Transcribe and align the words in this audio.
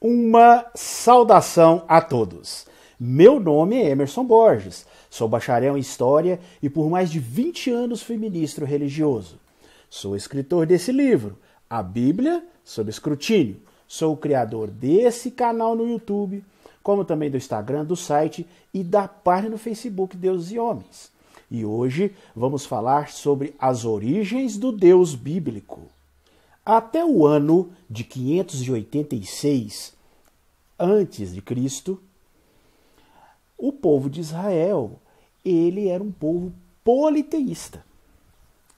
Uma 0.00 0.64
saudação 0.76 1.84
a 1.88 2.00
todos. 2.00 2.68
Meu 3.00 3.40
nome 3.40 3.74
é 3.74 3.90
Emerson 3.90 4.24
Borges, 4.24 4.86
sou 5.10 5.28
bacharel 5.28 5.76
em 5.76 5.80
História 5.80 6.38
e 6.62 6.70
por 6.70 6.88
mais 6.88 7.10
de 7.10 7.18
20 7.18 7.72
anos 7.72 8.00
fui 8.00 8.16
ministro 8.16 8.64
religioso. 8.64 9.40
Sou 9.90 10.14
escritor 10.14 10.66
desse 10.66 10.92
livro, 10.92 11.36
A 11.68 11.82
Bíblia 11.82 12.44
sob 12.62 12.88
Escrutínio. 12.88 13.56
Sou 13.88 14.12
o 14.12 14.16
criador 14.16 14.68
desse 14.68 15.32
canal 15.32 15.74
no 15.74 15.88
YouTube, 15.88 16.44
como 16.80 17.04
também 17.04 17.28
do 17.28 17.36
Instagram, 17.36 17.84
do 17.84 17.96
site 17.96 18.46
e 18.72 18.84
da 18.84 19.08
página 19.08 19.50
no 19.50 19.58
Facebook 19.58 20.16
Deus 20.16 20.52
e 20.52 20.60
Homens. 20.60 21.10
E 21.50 21.64
hoje 21.64 22.14
vamos 22.36 22.64
falar 22.64 23.08
sobre 23.08 23.52
as 23.58 23.84
origens 23.84 24.56
do 24.58 24.70
Deus 24.70 25.16
bíblico. 25.16 25.90
Até 26.68 27.02
o 27.02 27.24
ano 27.24 27.72
de 27.88 28.04
586 28.04 29.94
antes 30.78 31.32
de 31.32 31.40
Cristo, 31.40 31.98
o 33.56 33.72
povo 33.72 34.10
de 34.10 34.20
Israel, 34.20 35.00
ele 35.42 35.88
era 35.88 36.04
um 36.04 36.12
povo 36.12 36.52
politeísta. 36.84 37.82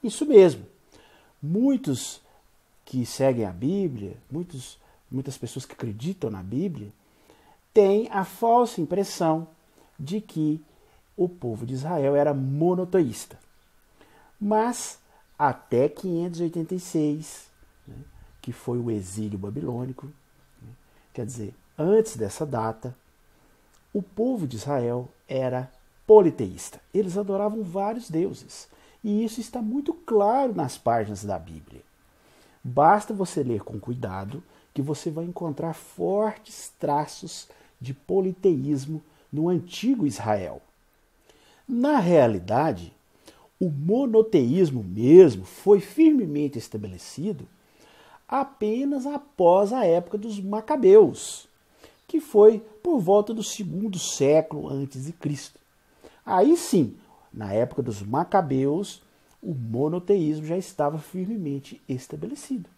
Isso 0.05 0.25
mesmo. 0.25 0.65
Muitos 1.43 2.21
que 2.85 3.05
seguem 3.05 3.45
a 3.45 3.51
Bíblia, 3.51 4.17
muitos, 4.31 4.79
muitas 5.11 5.37
pessoas 5.37 5.67
que 5.67 5.73
acreditam 5.73 6.31
na 6.31 6.45
Bíblia, 6.45 6.93
têm 7.75 8.07
a 8.13 8.25
falsa 8.25 8.81
impressão 8.81 9.49
de 9.99 10.21
que 10.21 10.63
o 11.17 11.29
povo 11.29 11.67
de 11.67 11.75
Israel 11.75 12.15
era 12.15 12.33
monoteísta. 12.33 13.37
Mas 14.41 15.01
até 15.37 15.89
586 15.89 17.50
que 18.51 18.53
foi 18.53 18.79
o 18.79 18.91
exílio 18.91 19.39
babilônico. 19.39 20.07
Né? 20.61 20.73
Quer 21.15 21.25
dizer, 21.25 21.55
antes 21.79 22.17
dessa 22.17 22.45
data, 22.45 22.93
o 23.95 24.03
povo 24.03 24.45
de 24.45 24.57
Israel 24.57 25.09
era 25.29 25.73
politeísta. 26.05 26.81
Eles 26.93 27.17
adoravam 27.17 27.63
vários 27.63 28.11
deuses. 28.11 28.69
E 29.05 29.25
isso 29.25 29.41
está 29.41 29.63
muito 29.63 29.95
claro 29.95 30.53
nas 30.53 30.77
páginas 30.77 31.25
da 31.25 31.39
Bíblia. 31.39 31.81
Basta 32.63 33.15
você 33.15 33.45
ler 33.45 33.63
com 33.63 33.79
cuidado 33.79 34.43
que 34.75 34.83
você 34.83 35.13
vai 35.13 35.27
encontrar 35.27 35.73
fortes 35.73 36.73
traços 36.77 37.49
de 37.81 37.95
politeísmo 37.95 39.01
no 39.33 39.49
antigo 39.49 40.09
Israel. 40.09 40.61
Na 41.69 42.01
realidade, 42.01 42.93
o 43.61 43.69
monoteísmo 43.71 44.83
mesmo 44.83 45.45
foi 45.45 45.79
firmemente 45.79 46.59
estabelecido 46.59 47.47
apenas 48.31 49.07
após 49.07 49.73
a 49.73 49.85
época 49.85 50.17
dos 50.17 50.39
Macabeus, 50.39 51.49
que 52.07 52.21
foi 52.21 52.61
por 52.81 53.01
volta 53.01 53.35
do 53.35 53.43
segundo 53.43 53.99
século 53.99 54.69
antes 54.69 55.07
de 55.07 55.13
Cristo. 55.13 55.59
Aí 56.25 56.57
sim, 56.57 56.95
na 57.35 57.53
época 57.53 57.83
dos 57.83 58.01
Macabeus, 58.01 59.03
o 59.43 59.53
monoteísmo 59.53 60.47
já 60.47 60.57
estava 60.57 60.99
firmemente 60.99 61.83
estabelecido. 61.89 62.71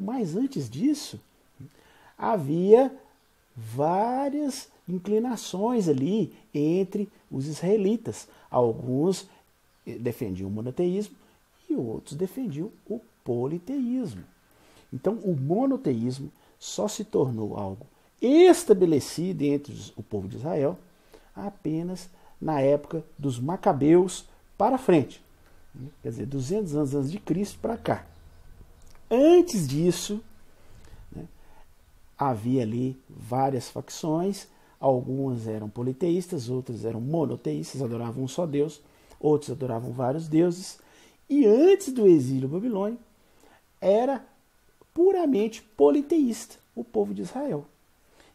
Mas 0.00 0.34
antes 0.34 0.70
disso, 0.70 1.20
havia 2.16 2.90
várias 3.54 4.68
inclinações 4.88 5.86
ali 5.86 6.34
entre 6.54 7.10
os 7.30 7.46
israelitas. 7.46 8.26
Alguns 8.50 9.28
defendiam 9.84 10.48
o 10.48 10.52
monoteísmo 10.52 11.14
e 11.68 11.74
outros 11.74 12.16
defendiam 12.16 12.70
o 12.88 13.00
politeísmo. 13.22 14.31
Então, 14.92 15.14
o 15.14 15.34
monoteísmo 15.34 16.30
só 16.58 16.86
se 16.86 17.04
tornou 17.04 17.56
algo 17.56 17.86
estabelecido 18.20 19.42
entre 19.42 19.74
o 19.96 20.02
povo 20.02 20.28
de 20.28 20.36
Israel 20.36 20.78
apenas 21.34 22.08
na 22.40 22.60
época 22.60 23.04
dos 23.18 23.40
Macabeus 23.40 24.28
para 24.56 24.78
frente. 24.78 25.22
Quer 26.02 26.10
dizer, 26.10 26.26
200 26.26 26.76
anos 26.76 26.94
antes 26.94 27.10
de 27.10 27.18
Cristo 27.18 27.58
para 27.58 27.76
cá. 27.76 28.06
Antes 29.10 29.66
disso, 29.66 30.22
né, 31.10 31.26
havia 32.16 32.62
ali 32.62 33.00
várias 33.08 33.68
facções. 33.68 34.46
Algumas 34.78 35.46
eram 35.46 35.68
politeístas, 35.68 36.48
outras 36.48 36.84
eram 36.84 37.00
monoteístas, 37.00 37.80
adoravam 37.80 38.24
um 38.24 38.28
só 38.28 38.46
Deus, 38.46 38.80
outros 39.18 39.50
adoravam 39.50 39.92
vários 39.92 40.28
deuses. 40.28 40.78
E 41.28 41.46
antes 41.46 41.92
do 41.92 42.06
exílio 42.06 42.48
babilônico, 42.48 43.02
era 43.80 44.24
puramente 44.94 45.62
politeísta, 45.62 46.56
o 46.74 46.84
povo 46.84 47.14
de 47.14 47.22
Israel. 47.22 47.64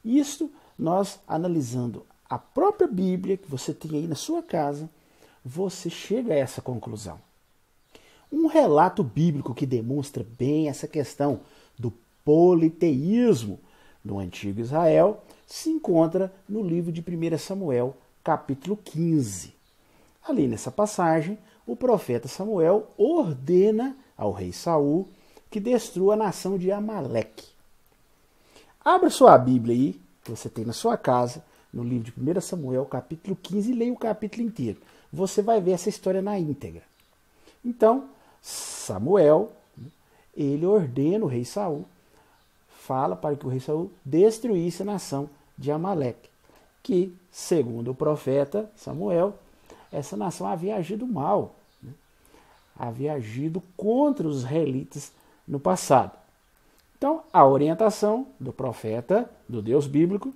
Isto 0.03 0.51
nós 0.77 1.19
analisando 1.27 2.05
a 2.29 2.37
própria 2.37 2.87
Bíblia 2.87 3.37
que 3.37 3.49
você 3.49 3.73
tem 3.73 3.91
aí 3.95 4.07
na 4.07 4.15
sua 4.15 4.43
casa, 4.43 4.89
você 5.43 5.89
chega 5.89 6.33
a 6.33 6.37
essa 6.37 6.61
conclusão. 6.61 7.19
Um 8.31 8.47
relato 8.47 9.03
bíblico 9.03 9.53
que 9.53 9.65
demonstra 9.65 10.25
bem 10.37 10.67
essa 10.67 10.87
questão 10.87 11.39
do 11.79 11.93
politeísmo 12.25 13.59
no 14.03 14.19
antigo 14.19 14.59
Israel 14.59 15.23
se 15.45 15.69
encontra 15.69 16.33
no 16.47 16.61
livro 16.61 16.91
de 16.91 17.01
1 17.01 17.37
Samuel, 17.37 17.95
capítulo 18.21 18.75
15. 18.75 19.53
Ali 20.27 20.47
nessa 20.47 20.69
passagem, 20.69 21.37
o 21.65 21.75
profeta 21.75 22.27
Samuel 22.27 22.91
ordena 22.97 23.95
ao 24.17 24.33
rei 24.33 24.51
Saul 24.51 25.07
que 25.49 25.59
destrua 25.59 26.13
a 26.13 26.17
nação 26.17 26.57
de 26.57 26.71
Amaleque. 26.71 27.45
Abra 28.83 29.09
sua 29.09 29.37
Bíblia 29.37 29.75
aí, 29.75 30.01
que 30.23 30.31
você 30.31 30.49
tem 30.49 30.65
na 30.65 30.73
sua 30.73 30.97
casa, 30.97 31.43
no 31.73 31.83
livro 31.83 32.11
de 32.11 32.31
1 32.37 32.41
Samuel, 32.41 32.85
capítulo 32.85 33.35
15, 33.35 33.71
e 33.71 33.75
leia 33.75 33.93
o 33.93 33.97
capítulo 33.97 34.43
inteiro. 34.43 34.79
Você 35.11 35.41
vai 35.41 35.61
ver 35.61 35.71
essa 35.71 35.89
história 35.89 36.21
na 36.21 36.39
íntegra. 36.39 36.83
Então, 37.63 38.09
Samuel, 38.41 39.51
ele 40.35 40.65
ordena 40.65 41.25
o 41.25 41.27
rei 41.27 41.43
Saul, 41.43 41.85
fala 42.69 43.15
para 43.15 43.35
que 43.35 43.45
o 43.45 43.49
rei 43.49 43.59
Saul 43.59 43.91
destruísse 44.05 44.81
a 44.81 44.85
nação 44.85 45.29
de 45.57 45.71
Amaleque, 45.71 46.29
que, 46.81 47.13
segundo 47.31 47.91
o 47.91 47.95
profeta 47.95 48.69
Samuel, 48.75 49.37
essa 49.91 50.15
nação 50.15 50.47
havia 50.47 50.75
agido 50.75 51.05
mal, 51.05 51.55
né? 51.81 51.91
havia 52.77 53.13
agido 53.13 53.61
contra 53.75 54.27
os 54.27 54.37
israelitas 54.39 55.11
no 55.47 55.59
passado. 55.59 56.11
Então, 56.97 57.21
a 57.31 57.45
orientação 57.45 58.27
do 58.39 58.51
profeta, 58.51 59.29
do 59.47 59.61
Deus 59.61 59.87
bíblico, 59.87 60.33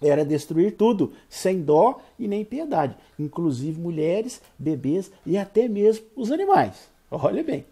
era 0.00 0.24
destruir 0.24 0.76
tudo, 0.76 1.12
sem 1.28 1.60
dó 1.60 2.00
e 2.18 2.26
nem 2.26 2.44
piedade, 2.44 2.96
inclusive 3.18 3.78
mulheres, 3.78 4.40
bebês 4.58 5.10
e 5.26 5.36
até 5.36 5.68
mesmo 5.68 6.06
os 6.16 6.32
animais. 6.32 6.88
Olha 7.10 7.42
bem. 7.42 7.66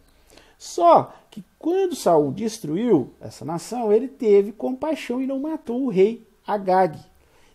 Só 0.59 1.15
que 1.31 1.45
quando 1.59 1.95
Saul 1.95 2.33
destruiu 2.33 3.11
essa 3.21 3.45
nação, 3.45 3.93
ele 3.93 4.09
teve 4.09 4.51
compaixão 4.51 5.23
e 5.23 5.27
não 5.27 5.39
matou 5.39 5.85
o 5.85 5.89
rei 5.89 6.27
Agag 6.47 6.99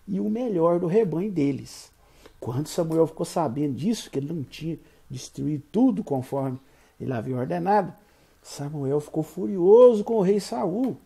e 0.08 0.20
o 0.20 0.30
melhor 0.30 0.80
do 0.80 0.88
rebanho 0.88 1.30
deles. 1.30 1.92
Quando 2.40 2.68
Samuel 2.68 3.08
ficou 3.08 3.26
sabendo 3.26 3.76
disso, 3.76 4.10
que 4.10 4.20
ele 4.20 4.32
não 4.32 4.44
tinha 4.44 4.80
destruído 5.10 5.64
tudo 5.72 6.04
conforme 6.04 6.58
ele 7.00 7.12
havia 7.12 7.36
ordenado, 7.36 7.94
Samuel 8.44 9.00
ficou 9.00 9.24
furioso 9.24 10.04
com 10.04 10.16
o 10.16 10.22
rei 10.22 10.40
Saul. 10.40 10.98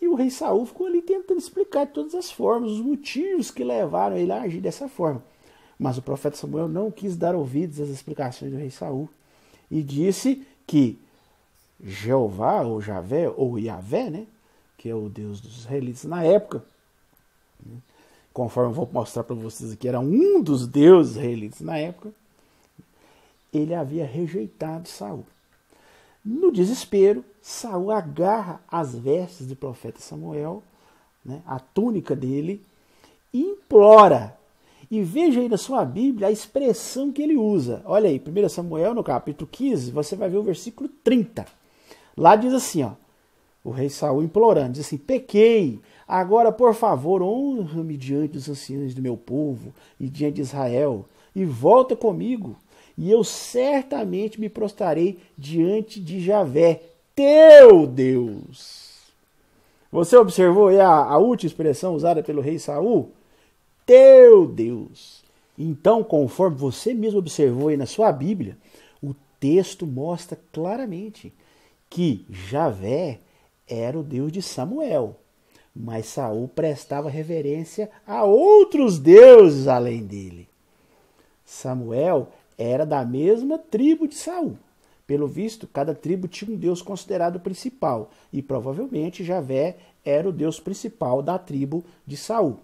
E 0.00 0.08
o 0.08 0.14
rei 0.14 0.28
Saul 0.28 0.66
ficou 0.66 0.86
ali 0.86 1.00
tentando 1.00 1.38
explicar 1.38 1.86
de 1.86 1.92
todas 1.92 2.14
as 2.14 2.30
formas, 2.30 2.72
os 2.72 2.80
motivos 2.80 3.50
que 3.50 3.64
levaram 3.64 4.16
ele 4.16 4.32
a 4.32 4.42
agir 4.42 4.60
dessa 4.60 4.88
forma. 4.88 5.22
Mas 5.78 5.96
o 5.96 6.02
profeta 6.02 6.36
Samuel 6.36 6.68
não 6.68 6.90
quis 6.90 7.16
dar 7.16 7.34
ouvidos 7.34 7.80
às 7.80 7.88
explicações 7.88 8.50
do 8.50 8.58
rei 8.58 8.70
Saul 8.70 9.08
e 9.70 9.82
disse 9.82 10.46
que 10.66 10.98
Jeová, 11.82 12.62
ou 12.62 12.80
Javé, 12.80 13.28
ou 13.28 13.58
Yahvé, 13.58 14.10
né, 14.10 14.26
que 14.76 14.88
é 14.88 14.94
o 14.94 15.08
Deus 15.08 15.40
dos 15.40 15.58
israelitas 15.60 16.04
na 16.04 16.24
época, 16.24 16.64
conforme 18.32 18.70
eu 18.70 18.74
vou 18.74 18.88
mostrar 18.92 19.24
para 19.24 19.34
vocês 19.34 19.72
aqui, 19.72 19.88
era 19.88 20.00
um 20.00 20.42
dos 20.42 20.66
deuses 20.66 21.12
israelitas 21.16 21.60
na 21.60 21.78
época, 21.78 22.10
ele 23.52 23.74
havia 23.74 24.04
rejeitado 24.04 24.88
Saul. 24.88 25.24
No 26.28 26.50
desespero, 26.50 27.24
Saul 27.40 27.92
agarra 27.92 28.60
as 28.68 28.96
vestes 28.96 29.46
do 29.46 29.54
profeta 29.54 30.00
Samuel, 30.00 30.60
né, 31.24 31.40
a 31.46 31.60
túnica 31.60 32.16
dele, 32.16 32.60
e 33.32 33.42
implora. 33.42 34.36
E 34.90 35.02
veja 35.02 35.38
aí 35.38 35.48
na 35.48 35.56
sua 35.56 35.84
Bíblia 35.84 36.26
a 36.26 36.32
expressão 36.32 37.12
que 37.12 37.22
ele 37.22 37.36
usa. 37.36 37.80
Olha 37.84 38.10
aí, 38.10 38.20
1 38.20 38.48
Samuel, 38.48 38.92
no 38.92 39.04
capítulo 39.04 39.48
15, 39.48 39.92
você 39.92 40.16
vai 40.16 40.28
ver 40.28 40.38
o 40.38 40.42
versículo 40.42 40.88
30. 41.04 41.46
Lá 42.16 42.34
diz 42.34 42.52
assim, 42.52 42.82
ó, 42.82 42.94
o 43.62 43.70
rei 43.70 43.88
Saul 43.88 44.24
implorando, 44.24 44.72
diz 44.72 44.84
assim: 44.84 44.98
Pequei, 44.98 45.80
agora 46.08 46.50
por 46.50 46.74
favor, 46.74 47.22
honra-me 47.22 47.96
diante 47.96 48.32
dos 48.32 48.48
anciãos 48.48 48.94
do 48.94 49.02
meu 49.02 49.16
povo 49.16 49.72
e 50.00 50.08
diante 50.08 50.36
de 50.36 50.40
Israel, 50.40 51.04
e 51.36 51.44
volta 51.44 51.94
comigo 51.94 52.56
e 52.96 53.10
eu 53.10 53.22
certamente 53.22 54.40
me 54.40 54.48
prostrarei 54.48 55.18
diante 55.36 56.00
de 56.00 56.20
Javé, 56.20 56.82
teu 57.14 57.86
Deus. 57.86 58.86
Você 59.92 60.16
observou 60.16 60.68
aí 60.68 60.80
a, 60.80 60.88
a 60.88 61.18
última 61.18 61.48
expressão 61.48 61.94
usada 61.94 62.22
pelo 62.22 62.40
rei 62.40 62.58
Saul? 62.58 63.12
Teu 63.84 64.46
Deus. 64.46 65.24
Então, 65.58 66.02
conforme 66.02 66.56
você 66.56 66.92
mesmo 66.92 67.18
observou 67.18 67.68
aí 67.68 67.76
na 67.76 67.86
sua 67.86 68.12
Bíblia, 68.12 68.58
o 69.02 69.14
texto 69.38 69.86
mostra 69.86 70.38
claramente 70.52 71.32
que 71.88 72.26
Javé 72.28 73.20
era 73.68 73.98
o 73.98 74.02
Deus 74.02 74.32
de 74.32 74.42
Samuel, 74.42 75.16
mas 75.74 76.06
Saul 76.06 76.48
prestava 76.48 77.08
reverência 77.08 77.90
a 78.06 78.24
outros 78.24 78.98
deuses 78.98 79.66
além 79.68 80.04
dele. 80.04 80.48
Samuel 81.44 82.28
era 82.58 82.84
da 82.84 83.04
mesma 83.04 83.58
tribo 83.58 84.06
de 84.06 84.14
Saul. 84.14 84.56
Pelo 85.06 85.28
visto, 85.28 85.68
cada 85.68 85.94
tribo 85.94 86.26
tinha 86.26 86.52
um 86.52 86.58
deus 86.58 86.82
considerado 86.82 87.38
principal, 87.38 88.10
e 88.32 88.42
provavelmente 88.42 89.22
Javé 89.22 89.76
era 90.04 90.28
o 90.28 90.32
deus 90.32 90.58
principal 90.58 91.22
da 91.22 91.38
tribo 91.38 91.84
de 92.04 92.16
Saul. 92.16 92.58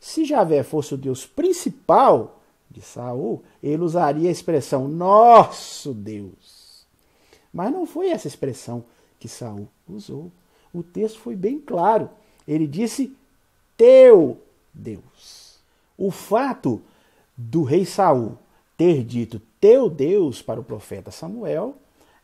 Se 0.00 0.24
Javé 0.24 0.62
fosse 0.62 0.94
o 0.94 0.98
deus 0.98 1.26
principal 1.26 2.40
de 2.70 2.80
Saul, 2.80 3.42
ele 3.62 3.82
usaria 3.82 4.28
a 4.28 4.32
expressão 4.32 4.88
nosso 4.88 5.92
Deus. 5.92 6.86
Mas 7.52 7.72
não 7.72 7.86
foi 7.86 8.08
essa 8.08 8.26
expressão 8.26 8.84
que 9.18 9.28
Saul 9.28 9.68
usou. 9.88 10.30
O 10.72 10.82
texto 10.82 11.20
foi 11.20 11.36
bem 11.36 11.58
claro. 11.60 12.10
Ele 12.46 12.66
disse 12.66 13.16
teu 13.76 14.40
Deus. 14.72 15.58
O 15.96 16.10
fato 16.10 16.82
do 17.36 17.62
rei 17.62 17.84
Saul 17.86 18.36
ter 18.76 19.04
dito 19.04 19.40
teu 19.60 19.88
Deus 19.88 20.42
para 20.42 20.60
o 20.60 20.64
profeta 20.64 21.10
Samuel 21.10 21.76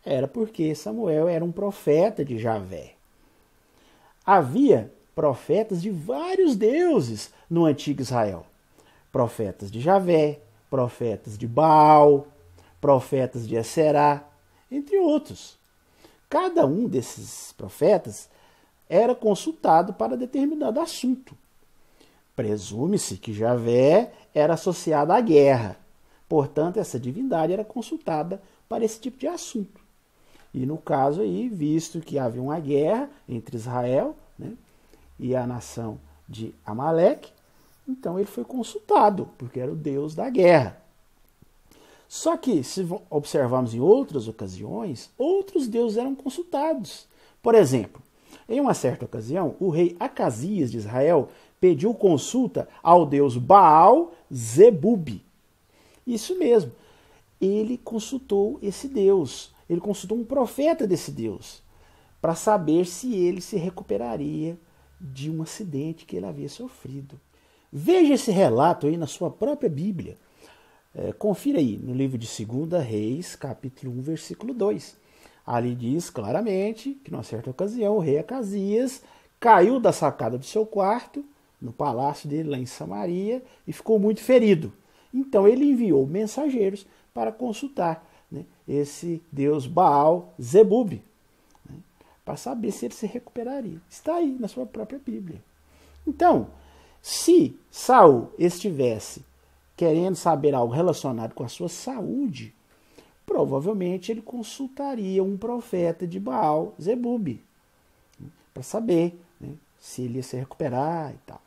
era 0.04 0.26
porque 0.26 0.74
Samuel 0.74 1.28
era 1.28 1.44
um 1.44 1.52
profeta 1.52 2.24
de 2.24 2.38
Javé. 2.38 2.94
Havia 4.24 4.92
profetas 5.14 5.82
de 5.82 5.90
vários 5.90 6.56
deuses 6.56 7.32
no 7.48 7.66
antigo 7.66 8.00
Israel. 8.00 8.46
Profetas 9.12 9.70
de 9.70 9.80
Javé, 9.80 10.40
profetas 10.70 11.36
de 11.36 11.46
Baal, 11.46 12.26
profetas 12.80 13.46
de 13.46 13.56
Esserá, 13.56 14.26
entre 14.70 14.96
outros. 14.98 15.58
Cada 16.28 16.64
um 16.64 16.88
desses 16.88 17.52
profetas 17.52 18.30
era 18.88 19.14
consultado 19.14 19.92
para 19.92 20.16
determinado 20.16 20.80
assunto. 20.80 21.36
Presume-se 22.36 23.16
que 23.16 23.34
Javé 23.34 24.12
era 24.32 24.54
associado 24.54 25.12
à 25.12 25.20
guerra, 25.20 25.76
portanto, 26.30 26.78
essa 26.78 27.00
divindade 27.00 27.52
era 27.52 27.64
consultada 27.64 28.40
para 28.68 28.84
esse 28.84 29.00
tipo 29.00 29.18
de 29.18 29.26
assunto. 29.26 29.80
E 30.54 30.64
no 30.64 30.78
caso 30.78 31.22
aí, 31.22 31.48
visto 31.48 31.98
que 32.00 32.20
havia 32.20 32.40
uma 32.40 32.60
guerra 32.60 33.10
entre 33.28 33.56
Israel 33.56 34.14
né, 34.38 34.52
e 35.18 35.34
a 35.34 35.44
nação 35.44 35.98
de 36.28 36.54
Amaleque, 36.64 37.32
então 37.88 38.16
ele 38.16 38.28
foi 38.28 38.44
consultado, 38.44 39.28
porque 39.36 39.58
era 39.58 39.72
o 39.72 39.74
deus 39.74 40.14
da 40.14 40.30
guerra. 40.30 40.80
Só 42.08 42.36
que, 42.36 42.62
se 42.62 42.86
observarmos 43.10 43.74
em 43.74 43.80
outras 43.80 44.28
ocasiões, 44.28 45.10
outros 45.18 45.66
deuses 45.66 45.98
eram 45.98 46.14
consultados. 46.14 47.08
Por 47.42 47.56
exemplo, 47.56 48.00
em 48.48 48.60
uma 48.60 48.74
certa 48.74 49.04
ocasião, 49.04 49.56
o 49.58 49.68
rei 49.68 49.96
Acasias 49.98 50.70
de 50.70 50.76
Israel 50.76 51.28
pediu 51.60 51.92
consulta 51.92 52.68
ao 52.80 53.04
deus 53.04 53.36
Baal 53.36 54.12
Zebub. 54.32 55.20
Isso 56.12 56.38
mesmo. 56.38 56.72
Ele 57.40 57.78
consultou 57.78 58.58
esse 58.62 58.88
deus. 58.88 59.52
Ele 59.68 59.80
consultou 59.80 60.18
um 60.18 60.24
profeta 60.24 60.86
desse 60.86 61.10
deus 61.10 61.62
para 62.20 62.34
saber 62.34 62.86
se 62.86 63.14
ele 63.14 63.40
se 63.40 63.56
recuperaria 63.56 64.58
de 65.00 65.30
um 65.30 65.42
acidente 65.42 66.04
que 66.04 66.16
ele 66.16 66.26
havia 66.26 66.48
sofrido. 66.48 67.18
Veja 67.72 68.14
esse 68.14 68.30
relato 68.30 68.86
aí 68.86 68.96
na 68.96 69.06
sua 69.06 69.30
própria 69.30 69.70
Bíblia. 69.70 70.18
É, 70.94 71.12
confira 71.12 71.58
aí 71.58 71.78
no 71.78 71.94
livro 71.94 72.18
de 72.18 72.28
2 72.44 72.84
Reis, 72.84 73.36
capítulo 73.36 73.92
1, 73.98 74.02
versículo 74.02 74.52
2. 74.52 74.96
Ali 75.46 75.74
diz 75.74 76.10
claramente 76.10 77.00
que, 77.04 77.10
numa 77.10 77.22
certa 77.22 77.50
ocasião, 77.50 77.96
o 77.96 78.00
rei 78.00 78.18
Acasias 78.18 79.02
caiu 79.38 79.80
da 79.80 79.92
sacada 79.92 80.36
do 80.36 80.44
seu 80.44 80.66
quarto, 80.66 81.24
no 81.60 81.72
palácio 81.72 82.28
dele 82.28 82.50
lá 82.50 82.58
em 82.58 82.66
Samaria, 82.66 83.42
e 83.66 83.72
ficou 83.72 83.98
muito 83.98 84.20
ferido. 84.20 84.72
Então 85.12 85.46
ele 85.46 85.64
enviou 85.64 86.06
mensageiros 86.06 86.86
para 87.12 87.32
consultar 87.32 88.06
né, 88.30 88.44
esse 88.66 89.22
deus 89.30 89.66
Baal 89.66 90.32
Zebub, 90.40 91.02
né, 91.68 91.76
para 92.24 92.36
saber 92.36 92.70
se 92.70 92.86
ele 92.86 92.94
se 92.94 93.06
recuperaria. 93.06 93.80
Está 93.88 94.16
aí 94.16 94.36
na 94.38 94.48
sua 94.48 94.64
própria 94.66 95.00
Bíblia. 95.04 95.42
Então, 96.06 96.48
se 97.02 97.56
Saul 97.70 98.30
estivesse 98.38 99.24
querendo 99.76 100.16
saber 100.16 100.54
algo 100.54 100.72
relacionado 100.72 101.34
com 101.34 101.42
a 101.42 101.48
sua 101.48 101.68
saúde, 101.68 102.54
provavelmente 103.26 104.12
ele 104.12 104.22
consultaria 104.22 105.22
um 105.24 105.36
profeta 105.36 106.06
de 106.06 106.20
Baal, 106.20 106.74
Zebub, 106.80 107.40
né, 108.18 108.28
para 108.52 108.62
saber 108.62 109.20
né, 109.40 109.54
se 109.78 110.02
ele 110.02 110.16
ia 110.18 110.22
se 110.22 110.36
recuperar 110.36 111.12
e 111.14 111.18
tal. 111.26 111.40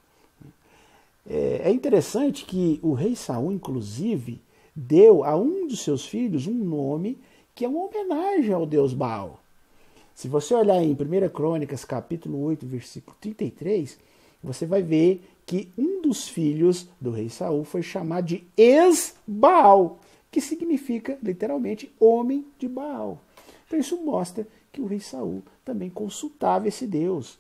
É, 1.30 1.62
é 1.66 1.72
interessante 1.72 2.46
que 2.46 2.80
o 2.82 2.94
rei 2.94 3.16
Saul, 3.16 3.52
inclusive, 3.52 4.42
deu 4.76 5.24
a 5.24 5.36
um 5.36 5.68
dos 5.68 5.82
seus 5.82 6.06
filhos 6.06 6.48
um 6.48 6.54
nome 6.54 7.18
que 7.56 7.64
é 7.64 7.68
uma 7.68 7.86
homenagem 7.86 8.54
ao 8.54 8.66
deus 8.66 8.94
Baal. 8.94 9.40
Se 10.16 10.28
você 10.28 10.54
olhar 10.54 10.82
em 10.82 10.92
1 10.92 11.30
Crônicas, 11.30 11.86
capítulo 11.86 12.42
8, 12.44 12.66
versículo 12.66 13.16
33, 13.20 13.98
você 14.44 14.66
vai 14.66 14.82
ver 14.82 15.24
que 15.46 15.70
um 15.78 16.02
dos 16.02 16.28
filhos 16.28 16.88
do 17.00 17.12
rei 17.12 17.30
Saul 17.30 17.64
foi 17.64 17.82
chamado 17.82 18.26
de 18.26 18.44
ex-Baal, 18.56 20.00
que 20.32 20.42
significa 20.42 21.18
literalmente 21.22 21.92
homem 22.00 22.46
de 22.60 22.68
Baal. 22.68 23.20
Então 23.66 23.80
isso 23.80 23.98
mostra 24.04 24.48
que 24.72 24.82
o 24.82 24.86
rei 24.86 25.00
Saul 25.00 25.44
também 25.64 25.90
consultava 25.90 26.68
esse 26.68 26.86
Deus, 26.86 27.38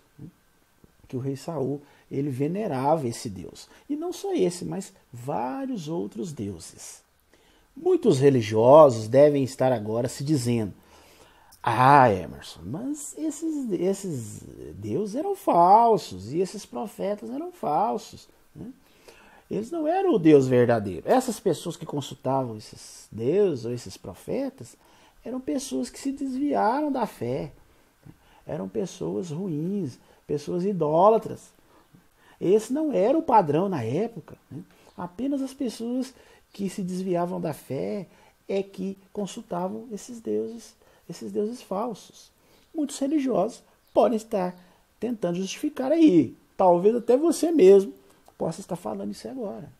que 1.07 1.15
o 1.15 1.19
rei 1.19 1.35
Saul 1.35 1.81
ele 2.13 2.29
venerava 2.29 3.07
esse 3.07 3.27
Deus. 3.27 3.67
E 3.89 3.95
não 3.95 4.13
só 4.13 4.33
esse, 4.33 4.63
mas 4.63 4.93
vários 5.11 5.87
outros 5.87 6.31
deuses. 6.31 7.01
Muitos 7.75 8.19
religiosos 8.19 9.07
devem 9.07 9.43
estar 9.43 9.71
agora 9.71 10.07
se 10.07 10.23
dizendo: 10.23 10.73
Ah, 11.61 12.11
Emerson, 12.11 12.61
mas 12.63 13.15
esses, 13.17 13.71
esses 13.71 14.43
deuses 14.75 15.15
eram 15.15 15.35
falsos 15.35 16.31
e 16.31 16.39
esses 16.39 16.65
profetas 16.67 17.31
eram 17.31 17.51
falsos. 17.51 18.29
Né? 18.55 18.67
Eles 19.49 19.71
não 19.71 19.87
eram 19.87 20.13
o 20.13 20.19
Deus 20.19 20.47
verdadeiro. 20.47 21.03
Essas 21.05 21.39
pessoas 21.39 21.75
que 21.75 21.85
consultavam 21.85 22.57
esses 22.57 23.07
deuses 23.11 23.65
ou 23.65 23.73
esses 23.73 23.97
profetas 23.97 24.77
eram 25.25 25.39
pessoas 25.39 25.89
que 25.89 25.99
se 25.99 26.11
desviaram 26.11 26.91
da 26.91 27.07
fé. 27.07 27.51
Eram 28.45 28.69
pessoas 28.69 29.31
ruins, 29.31 29.97
pessoas 30.27 30.63
idólatras. 30.63 31.51
Esse 32.43 32.73
não 32.73 32.91
era 32.91 33.17
o 33.17 33.23
padrão 33.23 33.69
na 33.69 33.81
época. 33.83 34.35
Né? 34.51 34.61
Apenas 34.97 35.41
as 35.41 35.53
pessoas 35.53 36.13
que 36.51 36.69
se 36.69 36.81
desviavam 36.81 37.39
da 37.39 37.53
fé 37.53 38.05
é 38.49 38.61
que 38.61 38.97
consultavam 39.13 39.87
esses 39.93 40.19
deuses, 40.19 40.75
esses 41.09 41.31
deuses 41.31 41.61
falsos. 41.61 42.29
Muitos 42.75 42.99
religiosos 42.99 43.63
podem 43.93 44.17
estar 44.17 44.53
tentando 44.99 45.37
justificar 45.37 45.89
aí. 45.91 46.35
Talvez 46.57 46.93
até 46.95 47.15
você 47.15 47.49
mesmo 47.49 47.93
possa 48.37 48.59
estar 48.59 48.75
falando 48.75 49.11
isso 49.11 49.27
agora. 49.29 49.71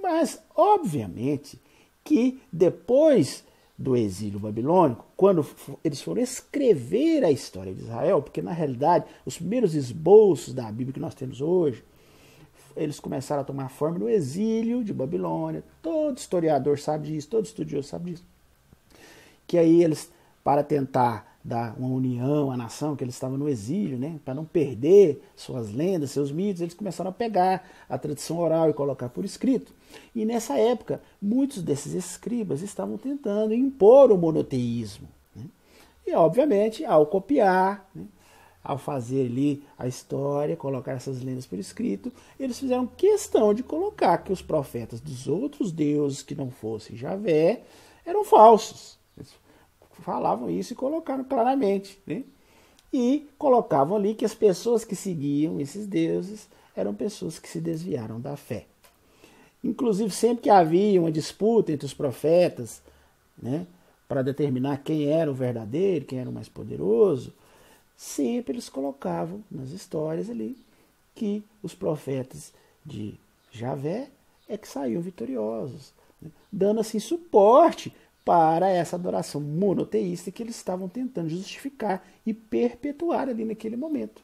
Mas, 0.00 0.40
obviamente, 0.56 1.60
que 2.02 2.40
depois 2.50 3.44
do 3.76 3.96
exílio 3.96 4.38
babilônico, 4.38 5.04
quando 5.16 5.44
eles 5.82 6.00
foram 6.00 6.22
escrever 6.22 7.24
a 7.24 7.30
história 7.30 7.74
de 7.74 7.82
Israel, 7.82 8.22
porque 8.22 8.40
na 8.40 8.52
realidade 8.52 9.04
os 9.26 9.36
primeiros 9.36 9.74
esboços 9.74 10.54
da 10.54 10.70
Bíblia 10.70 10.92
que 10.92 11.00
nós 11.00 11.14
temos 11.14 11.40
hoje, 11.40 11.82
eles 12.76 13.00
começaram 13.00 13.42
a 13.42 13.44
tomar 13.44 13.68
forma 13.68 13.98
no 13.98 14.08
exílio 14.08 14.82
de 14.84 14.92
Babilônia. 14.92 15.64
Todo 15.82 16.18
historiador 16.18 16.78
sabe 16.78 17.08
disso, 17.08 17.28
todo 17.28 17.44
estudioso 17.44 17.88
sabe 17.88 18.12
disso. 18.12 18.24
Que 19.46 19.58
aí 19.58 19.82
eles, 19.82 20.10
para 20.42 20.62
tentar 20.62 21.33
dar 21.44 21.78
uma 21.78 21.94
união 21.94 22.50
à 22.50 22.56
nação, 22.56 22.96
que 22.96 23.04
eles 23.04 23.14
estavam 23.14 23.36
no 23.36 23.48
exílio, 23.48 23.98
né? 23.98 24.18
para 24.24 24.32
não 24.32 24.46
perder 24.46 25.22
suas 25.36 25.70
lendas, 25.70 26.10
seus 26.10 26.32
mitos, 26.32 26.62
eles 26.62 26.72
começaram 26.72 27.10
a 27.10 27.12
pegar 27.12 27.68
a 27.86 27.98
tradição 27.98 28.38
oral 28.38 28.70
e 28.70 28.72
colocar 28.72 29.10
por 29.10 29.26
escrito. 29.26 29.74
E 30.14 30.24
nessa 30.24 30.56
época, 30.56 31.02
muitos 31.20 31.60
desses 31.62 31.92
escribas 31.92 32.62
estavam 32.62 32.96
tentando 32.96 33.52
impor 33.52 34.10
o 34.10 34.16
monoteísmo. 34.16 35.06
Né? 35.36 35.44
E, 36.06 36.14
obviamente, 36.14 36.82
ao 36.82 37.04
copiar, 37.06 37.90
né? 37.94 38.06
ao 38.62 38.78
fazer 38.78 39.26
ali 39.26 39.62
a 39.76 39.86
história, 39.86 40.56
colocar 40.56 40.92
essas 40.92 41.22
lendas 41.22 41.44
por 41.44 41.58
escrito, 41.58 42.10
eles 42.40 42.58
fizeram 42.58 42.86
questão 42.86 43.52
de 43.52 43.62
colocar 43.62 44.16
que 44.16 44.32
os 44.32 44.40
profetas 44.40 44.98
dos 44.98 45.28
outros 45.28 45.70
deuses 45.70 46.22
que 46.22 46.34
não 46.34 46.50
fossem 46.50 46.96
Javé 46.96 47.64
eram 48.06 48.24
falsos 48.24 49.03
falavam 50.02 50.50
isso 50.50 50.72
e 50.72 50.76
colocaram 50.76 51.24
claramente. 51.24 51.98
Né? 52.06 52.24
e 52.94 53.26
colocavam 53.36 53.96
ali 53.96 54.14
que 54.14 54.24
as 54.24 54.36
pessoas 54.36 54.84
que 54.84 54.94
seguiam 54.94 55.60
esses 55.60 55.84
deuses 55.84 56.48
eram 56.76 56.94
pessoas 56.94 57.40
que 57.40 57.48
se 57.48 57.60
desviaram 57.60 58.20
da 58.20 58.36
fé. 58.36 58.66
Inclusive, 59.64 60.12
sempre 60.12 60.44
que 60.44 60.50
havia 60.50 61.00
uma 61.00 61.10
disputa 61.10 61.72
entre 61.72 61.86
os 61.86 61.92
profetas, 61.92 62.80
né, 63.36 63.66
para 64.06 64.22
determinar 64.22 64.76
quem 64.84 65.06
era 65.08 65.28
o 65.28 65.34
verdadeiro, 65.34 66.04
quem 66.04 66.20
era 66.20 66.30
o 66.30 66.32
mais 66.32 66.48
poderoso, 66.48 67.32
sempre 67.96 68.52
eles 68.52 68.68
colocavam 68.68 69.42
nas 69.50 69.70
histórias 69.70 70.30
ali 70.30 70.56
que 71.16 71.42
os 71.64 71.74
profetas 71.74 72.52
de 72.86 73.18
Javé 73.50 74.08
é 74.48 74.56
que 74.56 74.68
saíam 74.68 75.02
vitoriosos, 75.02 75.92
né, 76.22 76.30
dando 76.52 76.78
assim 76.78 77.00
suporte 77.00 77.92
para 78.24 78.70
essa 78.70 78.96
adoração 78.96 79.40
monoteísta 79.40 80.30
que 80.30 80.42
eles 80.42 80.56
estavam 80.56 80.88
tentando 80.88 81.28
justificar 81.28 82.02
e 82.24 82.32
perpetuar 82.32 83.28
ali 83.28 83.44
naquele 83.44 83.76
momento. 83.76 84.22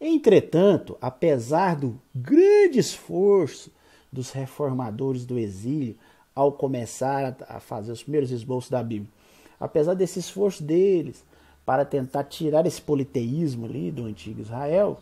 Entretanto, 0.00 0.96
apesar 1.00 1.76
do 1.76 2.00
grande 2.14 2.78
esforço 2.78 3.70
dos 4.10 4.30
reformadores 4.30 5.26
do 5.26 5.38
exílio 5.38 5.96
ao 6.34 6.52
começar 6.52 7.36
a 7.48 7.60
fazer 7.60 7.92
os 7.92 8.02
primeiros 8.02 8.30
esboços 8.30 8.70
da 8.70 8.82
Bíblia, 8.82 9.10
apesar 9.58 9.94
desse 9.94 10.18
esforço 10.18 10.62
deles 10.62 11.24
para 11.64 11.84
tentar 11.84 12.24
tirar 12.24 12.66
esse 12.66 12.80
politeísmo 12.80 13.66
ali 13.66 13.90
do 13.90 14.04
antigo 14.04 14.40
Israel, 14.40 15.00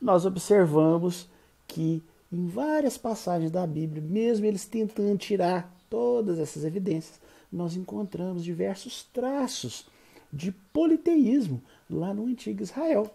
nós 0.00 0.26
observamos 0.26 1.28
que 1.66 2.02
em 2.32 2.46
várias 2.46 2.98
passagens 2.98 3.50
da 3.50 3.66
Bíblia, 3.66 4.02
mesmo 4.02 4.46
eles 4.46 4.66
tentando 4.66 5.16
tirar 5.16 5.74
todas 5.88 6.38
essas 6.38 6.64
evidências, 6.64 7.20
nós 7.56 7.74
encontramos 7.76 8.44
diversos 8.44 9.04
traços 9.12 9.86
de 10.32 10.52
politeísmo 10.72 11.62
lá 11.88 12.12
no 12.12 12.26
antigo 12.26 12.62
Israel. 12.62 13.10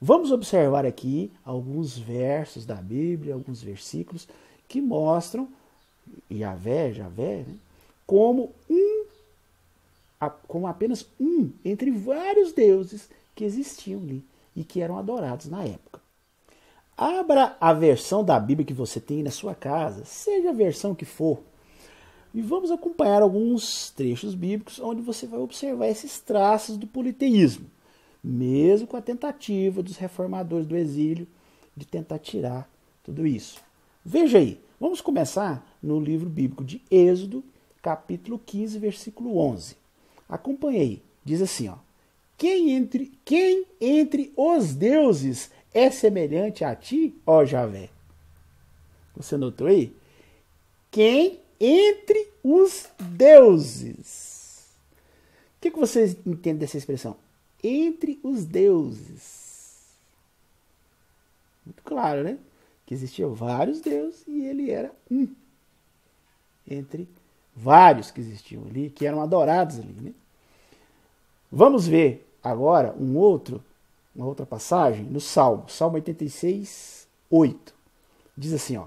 Vamos 0.00 0.30
observar 0.30 0.86
aqui 0.86 1.32
alguns 1.44 1.98
versos 1.98 2.64
da 2.64 2.76
Bíblia, 2.76 3.34
alguns 3.34 3.60
versículos 3.60 4.28
que 4.68 4.80
mostram 4.80 5.48
Yahvé, 6.30 6.92
Javé, 6.92 7.44
né, 7.46 7.56
como 8.06 8.52
um, 8.70 9.04
como 10.46 10.66
apenas 10.66 11.04
um 11.20 11.50
entre 11.64 11.90
vários 11.90 12.52
deuses 12.52 13.10
que 13.34 13.44
existiam 13.44 14.00
ali 14.00 14.24
e 14.54 14.62
que 14.62 14.80
eram 14.80 14.96
adorados 14.96 15.46
na 15.46 15.64
época. 15.64 16.00
Abra 16.96 17.56
a 17.60 17.72
versão 17.72 18.24
da 18.24 18.38
Bíblia 18.38 18.66
que 18.66 18.72
você 18.74 19.00
tem 19.00 19.22
na 19.22 19.30
sua 19.30 19.54
casa, 19.54 20.04
seja 20.04 20.50
a 20.50 20.52
versão 20.52 20.94
que 20.94 21.04
for, 21.04 21.40
e 22.38 22.40
vamos 22.40 22.70
acompanhar 22.70 23.20
alguns 23.20 23.90
trechos 23.90 24.32
bíblicos 24.32 24.78
onde 24.78 25.02
você 25.02 25.26
vai 25.26 25.40
observar 25.40 25.88
esses 25.88 26.20
traços 26.20 26.76
do 26.76 26.86
politeísmo, 26.86 27.66
mesmo 28.22 28.86
com 28.86 28.96
a 28.96 29.02
tentativa 29.02 29.82
dos 29.82 29.96
reformadores 29.96 30.64
do 30.64 30.76
exílio 30.76 31.26
de 31.76 31.84
tentar 31.84 32.20
tirar 32.20 32.70
tudo 33.02 33.26
isso. 33.26 33.60
Veja 34.04 34.38
aí, 34.38 34.60
vamos 34.78 35.00
começar 35.00 35.68
no 35.82 35.98
livro 35.98 36.30
bíblico 36.30 36.62
de 36.62 36.80
Êxodo, 36.88 37.42
capítulo 37.82 38.38
15, 38.46 38.78
versículo 38.78 39.36
11. 39.36 39.74
Acompanhei, 40.28 41.02
diz 41.24 41.42
assim, 41.42 41.68
ó: 41.68 41.74
Quem 42.36 42.70
entre 42.70 43.10
quem 43.24 43.66
entre 43.80 44.32
os 44.36 44.76
deuses 44.76 45.50
é 45.74 45.90
semelhante 45.90 46.62
a 46.62 46.76
ti, 46.76 47.16
ó 47.26 47.44
Javé? 47.44 47.88
Você 49.16 49.36
notou 49.36 49.66
aí? 49.66 49.92
Quem 50.88 51.40
entre 51.60 52.28
os 52.42 52.88
deuses. 52.98 54.68
O 55.56 55.60
que, 55.60 55.70
que 55.70 55.78
vocês 55.78 56.16
entendem 56.24 56.58
dessa 56.58 56.78
expressão? 56.78 57.16
Entre 57.62 58.20
os 58.22 58.44
deuses. 58.44 59.48
Muito 61.66 61.82
claro, 61.82 62.22
né? 62.22 62.38
Que 62.86 62.94
existiam 62.94 63.34
vários 63.34 63.80
deuses 63.80 64.22
e 64.26 64.44
ele 64.46 64.70
era 64.70 64.92
um. 65.10 65.28
Entre 66.66 67.08
vários 67.54 68.10
que 68.10 68.20
existiam 68.20 68.62
ali, 68.70 68.90
que 68.90 69.06
eram 69.06 69.20
adorados 69.20 69.78
ali, 69.78 69.92
né? 70.00 70.12
Vamos 71.50 71.86
ver 71.86 72.26
agora 72.42 72.94
um 72.98 73.16
outro, 73.16 73.64
uma 74.14 74.26
outra 74.26 74.46
passagem 74.46 75.04
no 75.04 75.20
Salmo, 75.20 75.68
Salmo 75.68 75.96
86, 75.96 77.08
8. 77.30 77.74
Diz 78.36 78.52
assim, 78.52 78.76
ó. 78.76 78.86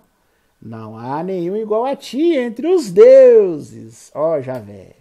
Não 0.61 0.95
há 0.95 1.23
nenhum 1.23 1.57
igual 1.57 1.85
a 1.85 1.95
ti 1.95 2.35
entre 2.35 2.67
os 2.67 2.91
deuses, 2.91 4.11
ó 4.13 4.39
Javé, 4.39 4.91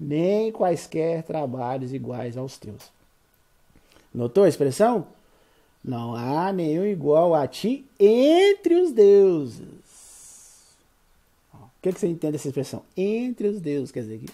nem 0.00 0.50
quaisquer 0.50 1.22
trabalhos 1.22 1.92
iguais 1.92 2.36
aos 2.36 2.56
teus. 2.56 2.90
Notou 4.12 4.44
a 4.44 4.48
expressão? 4.48 5.06
Não 5.84 6.14
há 6.14 6.50
nenhum 6.50 6.86
igual 6.86 7.34
a 7.34 7.46
ti 7.46 7.84
entre 8.00 8.74
os 8.76 8.90
deuses. 8.90 9.84
O 11.52 11.68
que, 11.82 11.92
que 11.92 12.00
você 12.00 12.06
entende 12.06 12.32
dessa 12.32 12.48
expressão? 12.48 12.82
Entre 12.96 13.46
os 13.48 13.60
deuses, 13.60 13.90
quer 13.90 14.00
dizer 14.00 14.20
que 14.20 14.32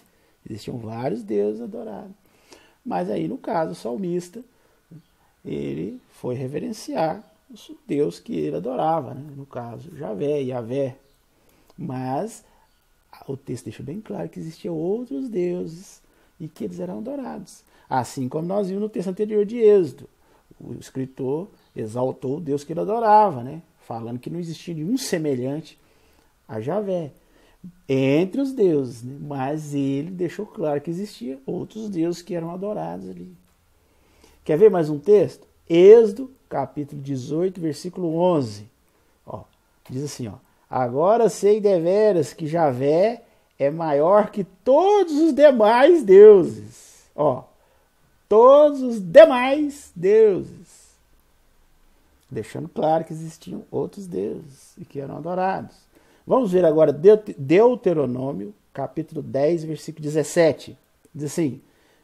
existiam 0.48 0.78
vários 0.78 1.24
deuses 1.24 1.60
adorados. 1.60 2.12
Mas 2.86 3.10
aí, 3.10 3.26
no 3.26 3.36
caso, 3.36 3.72
o 3.72 3.74
salmista, 3.74 4.40
ele 5.44 6.00
foi 6.12 6.36
reverenciar 6.36 7.24
o 7.50 7.76
Deus 7.86 8.20
que 8.20 8.34
ele 8.34 8.56
adorava, 8.56 9.14
né? 9.14 9.24
no 9.36 9.44
caso, 9.44 9.94
Javé, 9.96 10.40
Yavé. 10.42 10.96
Mas 11.76 12.44
o 13.26 13.36
texto 13.36 13.64
deixa 13.64 13.82
bem 13.82 14.00
claro 14.00 14.28
que 14.28 14.38
existiam 14.38 14.74
outros 14.74 15.28
deuses 15.28 16.00
e 16.38 16.48
que 16.48 16.64
eles 16.64 16.78
eram 16.78 16.98
adorados. 16.98 17.62
Assim 17.88 18.28
como 18.28 18.46
nós 18.46 18.68
vimos 18.68 18.82
no 18.82 18.88
texto 18.88 19.08
anterior 19.08 19.44
de 19.44 19.58
Êxodo. 19.58 20.08
O 20.60 20.74
escritor 20.74 21.48
exaltou 21.74 22.36
o 22.36 22.40
Deus 22.40 22.62
que 22.62 22.72
ele 22.72 22.80
adorava, 22.80 23.42
né? 23.42 23.62
falando 23.80 24.20
que 24.20 24.30
não 24.30 24.38
existia 24.38 24.74
nenhum 24.74 24.96
semelhante 24.96 25.78
a 26.46 26.60
Javé 26.60 27.12
entre 27.88 28.40
os 28.40 28.52
deuses, 28.52 29.02
né? 29.02 29.16
mas 29.20 29.74
ele 29.74 30.10
deixou 30.10 30.46
claro 30.46 30.80
que 30.80 30.90
existia 30.90 31.38
outros 31.44 31.90
deuses 31.90 32.22
que 32.22 32.34
eram 32.34 32.52
adorados 32.52 33.08
ali. 33.08 33.34
Quer 34.44 34.56
ver 34.56 34.70
mais 34.70 34.88
um 34.88 34.98
texto? 34.98 35.46
Êxodo 35.68 36.30
capítulo 36.50 37.00
18, 37.00 37.60
versículo 37.60 38.16
11. 38.16 38.68
Ó, 39.24 39.44
diz 39.88 40.04
assim, 40.04 40.26
ó: 40.26 40.34
Agora 40.68 41.28
sei 41.30 41.60
deveras 41.60 42.34
que 42.34 42.46
Javé 42.46 43.22
é 43.58 43.70
maior 43.70 44.30
que 44.30 44.42
todos 44.42 45.12
os 45.12 45.32
demais 45.32 46.02
deuses. 46.02 47.08
Ó, 47.14 47.44
todos 48.28 48.82
os 48.82 49.00
demais 49.00 49.92
deuses. 49.94 50.90
Deixando 52.28 52.68
claro 52.68 53.04
que 53.04 53.12
existiam 53.12 53.62
outros 53.70 54.06
deuses 54.06 54.76
e 54.76 54.84
que 54.84 55.00
eram 55.00 55.16
adorados. 55.16 55.76
Vamos 56.26 56.52
ver 56.52 56.64
agora 56.64 56.92
Deuteronômio, 56.92 58.54
capítulo 58.72 59.22
10, 59.22 59.64
versículo 59.64 60.02
17. 60.02 60.76
Diz 61.14 61.32
assim: 61.32 61.60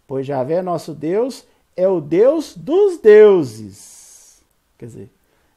Pois 0.07 0.27
Javé, 0.27 0.63
nosso 0.63 0.93
Deus, 0.95 1.47
é 1.77 1.87
o 1.89 2.01
Deus 2.01 2.57
dos 2.57 2.99
deuses 2.99 3.96
Quer 4.79 4.87
dizer, 4.87 5.11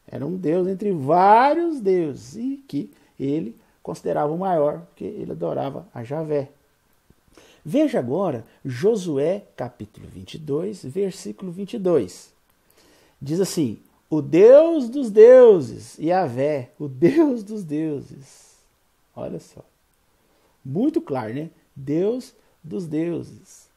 era 0.08 0.26
um 0.26 0.36
Deus 0.36 0.68
entre 0.68 0.92
vários 0.92 1.80
deuses 1.80 2.36
e 2.36 2.64
que 2.68 2.92
ele 3.20 3.56
considerava 3.84 4.32
o 4.32 4.38
maior, 4.38 4.82
porque 4.88 5.04
ele 5.04 5.32
adorava 5.32 5.88
a 5.94 6.04
Javé. 6.04 6.50
Veja 7.64 8.00
agora 8.00 8.46
Josué 8.64 9.44
capítulo 9.56 10.08
22, 10.08 10.84
versículo 10.86 11.52
22. 11.52 12.32
Diz 13.22 13.40
assim: 13.40 13.78
O 14.10 14.22
Deus 14.22 14.90
dos 14.90 15.12
deuses, 15.12 15.98
Yahvé, 16.00 16.72
o 16.80 16.88
Deus 16.88 17.44
dos 17.44 17.64
deuses. 17.64 18.56
Olha 19.16 19.40
só. 19.40 19.64
Muito 20.64 21.02
claro, 21.02 21.34
né? 21.34 21.50
Deus 21.76 22.34
dos 22.64 22.88
deuses. 22.88 23.68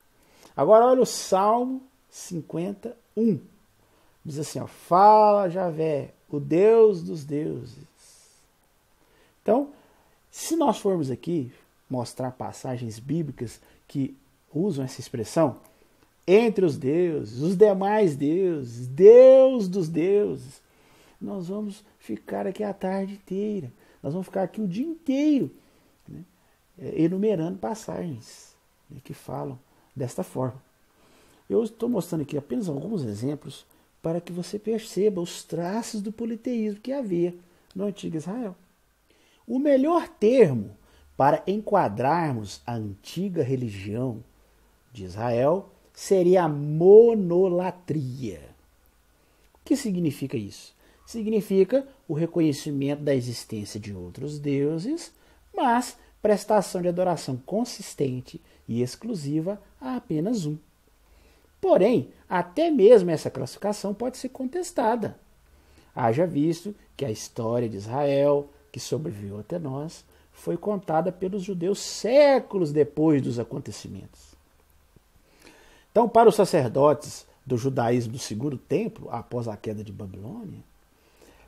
Agora 0.57 0.87
olha 0.87 1.03
o 1.03 1.07
Salmo 1.07 1.83
51. 2.11 3.41
Diz 4.25 4.39
assim, 4.39 4.61
ó, 4.61 4.67
fala 4.67 5.49
Javé, 5.49 6.13
o 6.31 6.39
Deus 6.39 7.03
dos 7.03 7.25
deuses. 7.25 7.87
Então, 9.43 9.71
se 10.31 10.57
nós 10.57 10.79
formos 10.79 11.11
aqui 11.11 11.53
mostrar 11.91 12.31
passagens 12.31 12.99
bíblicas 12.99 13.61
que 13.89 14.17
usam 14.55 14.85
essa 14.85 15.01
expressão, 15.01 15.57
entre 16.27 16.65
os 16.65 16.79
deuses, 16.79 17.41
os 17.41 17.57
demais 17.57 18.17
deuses, 18.17 18.87
Deus 18.87 19.69
dos 19.69 19.89
deuses, 19.89 20.63
nós 21.21 21.49
vamos 21.49 21.85
ficar 21.99 22.47
aqui 22.47 22.63
a 22.63 22.73
tarde 22.73 23.15
inteira, 23.15 23.73
nós 24.03 24.13
vamos 24.13 24.27
ficar 24.27 24.45
aqui 24.45 24.61
o 24.61 24.69
dia 24.69 24.87
inteiro 24.87 25.51
né, 26.09 26.25
enumerando 26.95 27.59
passagens 27.59 28.55
né, 28.91 29.01
que 29.03 29.13
falam 29.13 29.59
desta 29.95 30.23
forma. 30.23 30.63
Eu 31.51 31.63
estou 31.63 31.89
mostrando 31.89 32.23
aqui 32.23 32.39
apenas 32.39 32.69
alguns 32.69 33.05
exemplos 33.05 33.67
para 34.03 34.21
que 34.21 34.33
você 34.33 34.59
perceba 34.59 35.21
os 35.21 35.45
traços 35.45 36.03
do 36.03 36.13
politeísmo 36.13 36.81
que 36.81 36.93
havia 36.93 37.35
no 37.75 37.85
antigo 37.85 38.17
Israel. 38.17 38.57
O 39.47 39.59
melhor 39.59 40.09
termo 40.09 40.77
para 41.17 41.43
enquadrarmos 41.47 42.61
a 42.67 42.75
antiga 42.75 43.43
religião 43.43 44.23
de 44.93 45.05
Israel 45.05 45.71
seria 45.95 46.45
a 46.45 46.49
monolatria. 46.49 48.41
O 49.55 49.59
que 49.65 49.77
significa 49.77 50.37
isso? 50.37 50.75
Significa 51.07 51.87
o 52.09 52.15
reconhecimento 52.15 53.03
da 53.03 53.15
existência 53.15 53.79
de 53.79 53.95
outros 53.95 54.39
deuses, 54.39 55.13
mas 55.55 55.97
prestação 56.21 56.81
de 56.81 56.89
adoração 56.89 57.37
consistente 57.37 58.41
e 58.67 58.83
exclusiva 58.83 59.61
a 59.81 59.97
apenas 59.97 60.47
um. 60.47 60.57
Porém, 61.63 62.09
até 62.29 62.73
mesmo 62.73 63.09
essa 63.09 63.31
classificação 63.31 63.95
pode 63.95 64.19
ser 64.19 64.31
contestada. 64.31 65.17
Haja 65.95 66.27
visto 66.27 66.75
que 66.97 67.05
a 67.05 67.11
história 67.11 67.69
de 67.69 67.77
Israel, 67.77 68.51
que 68.73 68.81
sobreviveu 68.81 69.39
até 69.39 69.61
nós, 69.61 70.05
foi 70.33 70.57
contada 70.57 71.13
pelos 71.13 71.45
judeus 71.45 71.79
séculos 71.79 72.73
depois 72.73 73.23
dos 73.23 73.39
acontecimentos. 73.39 74.35
Então, 75.93 76.09
para 76.09 76.29
os 76.29 76.35
sacerdotes 76.35 77.25
do 77.47 77.57
judaísmo 77.57 78.15
do 78.15 78.19
segundo 78.19 78.59
templo, 78.59 79.09
após 79.09 79.47
a 79.47 79.57
queda 79.57 79.85
de 79.85 79.93
Babilônia, 79.93 80.59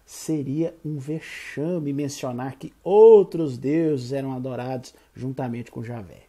seria 0.06 0.76
um 0.84 0.96
vexame 0.96 1.92
mencionar 1.92 2.54
que 2.56 2.72
outros 2.84 3.58
deuses 3.58 4.12
eram 4.12 4.32
adorados 4.32 4.94
juntamente 5.12 5.72
com 5.72 5.82
Javé. 5.82 6.22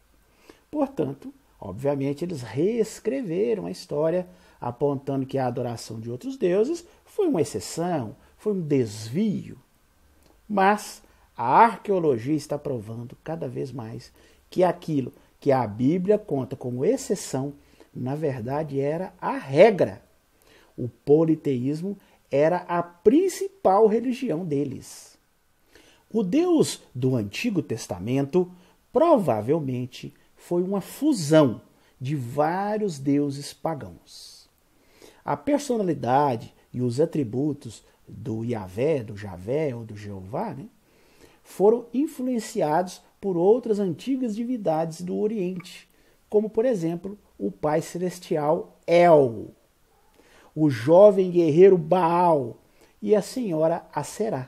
Portanto, 0.72 1.32
obviamente, 1.66 2.24
eles 2.24 2.42
reescreveram 2.42 3.66
a 3.66 3.72
história, 3.72 4.28
apontando 4.60 5.26
que 5.26 5.38
a 5.38 5.48
adoração 5.48 6.00
de 6.00 6.10
outros 6.10 6.38
deuses 6.38 6.86
foi 7.04 7.28
uma 7.28 7.42
exceção, 7.42 8.16
foi 8.38 8.54
um 8.54 8.62
desvio. 8.62 9.58
Mas 10.48 11.02
a 11.36 11.46
arqueologia 11.46 12.36
está 12.36 12.58
provando 12.58 13.18
cada 13.24 13.48
vez 13.48 13.72
mais 13.72 14.12
que 14.50 14.64
aquilo 14.64 15.12
que 15.40 15.52
a 15.52 15.66
Bíblia 15.68 16.18
conta 16.18 16.56
como 16.56 16.86
exceção, 16.86 17.54
na 17.94 18.16
verdade 18.16 18.80
era 18.80 19.14
a 19.20 19.38
regra. 19.38 20.02
O 20.78 20.88
politeísmo 20.88 21.98
era 22.32 22.58
a 22.68 22.82
principal 22.82 23.88
religião 23.88 24.46
deles. 24.46 25.18
O 26.12 26.24
Deus 26.24 26.82
do 26.94 27.16
Antigo 27.16 27.62
Testamento 27.62 28.52
provavelmente 28.92 30.14
foi 30.48 30.62
uma 30.62 30.80
fusão 30.80 31.60
de 32.00 32.16
vários 32.16 33.00
deuses 33.00 33.52
pagãos. 33.52 34.48
A 35.24 35.36
personalidade 35.36 36.54
e 36.72 36.84
os 36.84 37.00
atributos 37.00 37.84
do 38.08 38.44
Yahvé, 38.44 39.04
do 39.04 39.18
Javé 39.18 39.76
ou 39.76 39.84
do 39.84 39.98
Jeová, 39.98 40.54
né, 40.54 40.68
foram 41.42 41.88
influenciados 41.92 43.02
por 43.20 43.36
outras 43.36 43.80
antigas 43.80 44.36
divindades 44.36 45.02
do 45.02 45.18
Oriente, 45.18 45.90
como 46.30 46.48
por 46.48 46.64
exemplo 46.64 47.18
o 47.40 47.50
Pai 47.50 47.82
Celestial 47.82 48.80
El, 48.86 49.48
o 50.56 50.70
jovem 50.70 51.32
guerreiro 51.32 51.76
Baal 51.76 52.62
e 53.02 53.16
a 53.16 53.22
senhora 53.22 53.84
Aserá. 53.92 54.48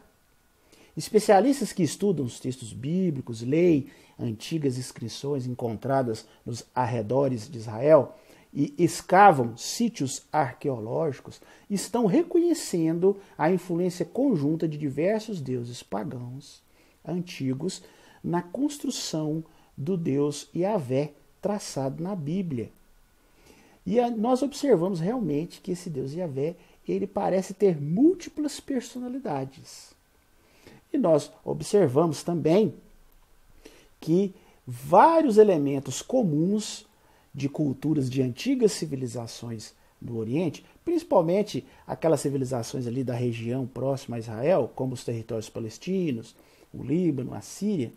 Especialistas 0.96 1.74
que 1.74 1.82
estudam 1.82 2.24
os 2.24 2.40
textos 2.40 2.72
bíblicos, 2.72 3.42
leem 3.42 3.88
antigas 4.20 4.78
inscrições 4.78 5.46
encontradas 5.46 6.26
nos 6.46 6.64
arredores 6.74 7.50
de 7.50 7.58
Israel 7.58 8.16
e 8.54 8.74
escavam 8.78 9.56
sítios 9.56 10.24
arqueológicos, 10.32 11.42
estão 11.70 12.06
reconhecendo 12.06 13.18
a 13.38 13.52
influência 13.52 14.06
conjunta 14.06 14.68
de 14.68 14.78
diversos 14.78 15.42
deuses 15.42 15.84
pagãos 15.84 16.62
antigos 17.06 17.84
na 18.24 18.42
construção 18.42 19.44
do 19.78 19.96
Deus 19.96 20.50
Yahvé 20.56 21.14
traçado 21.42 22.02
na 22.04 22.16
Bíblia. 22.16 22.72
E 23.86 24.02
nós 24.12 24.42
observamos 24.42 25.00
realmente 25.00 25.62
que 25.62 25.72
esse 25.72 25.90
Deus 25.90 26.14
Yahvé, 26.14 26.56
ele 26.88 27.08
parece 27.08 27.54
ter 27.54 27.80
múltiplas 27.80 28.60
personalidades. 28.60 29.96
E 30.92 30.98
nós 30.98 31.32
observamos 31.46 32.24
também 32.24 32.74
que 34.00 34.34
vários 34.66 35.38
elementos 35.38 36.02
comuns 36.02 36.86
de 37.34 37.48
culturas 37.48 38.10
de 38.10 38.22
antigas 38.22 38.72
civilizações 38.72 39.74
do 40.00 40.18
Oriente, 40.18 40.64
principalmente 40.84 41.66
aquelas 41.86 42.22
civilizações 42.22 42.86
ali 42.88 43.04
da 43.04 43.14
região 43.14 43.66
próxima 43.66 44.18
a 44.18 44.20
Israel, 44.20 44.72
como 44.76 44.94
os 44.94 45.04
territórios 45.04 45.50
palestinos, 45.50 46.36
o 46.74 46.84
Líbano, 46.84 47.34
a 47.34 47.42
Síria. 47.42 47.92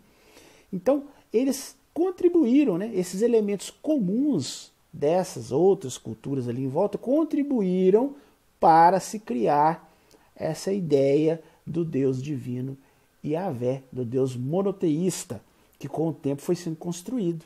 Então, 0.71 1.05
eles 1.31 1.75
contribuíram, 1.93 2.77
né, 2.77 2.91
esses 2.93 3.21
elementos 3.21 3.69
comuns 3.69 4.71
dessas 4.91 5.51
outras 5.51 5.97
culturas 5.97 6.47
ali 6.47 6.63
em 6.63 6.67
volta 6.67 6.97
contribuíram 6.97 8.15
para 8.59 8.99
se 8.99 9.19
criar 9.19 9.89
essa 10.35 10.71
ideia 10.71 11.41
do 11.65 11.85
Deus 11.85 12.21
divino 12.21 12.77
Yahvé, 13.23 13.83
do 13.91 14.03
Deus 14.03 14.35
monoteísta, 14.35 15.41
que 15.81 15.89
com 15.89 16.09
o 16.09 16.13
tempo 16.13 16.43
foi 16.43 16.55
sendo 16.55 16.75
construído. 16.75 17.43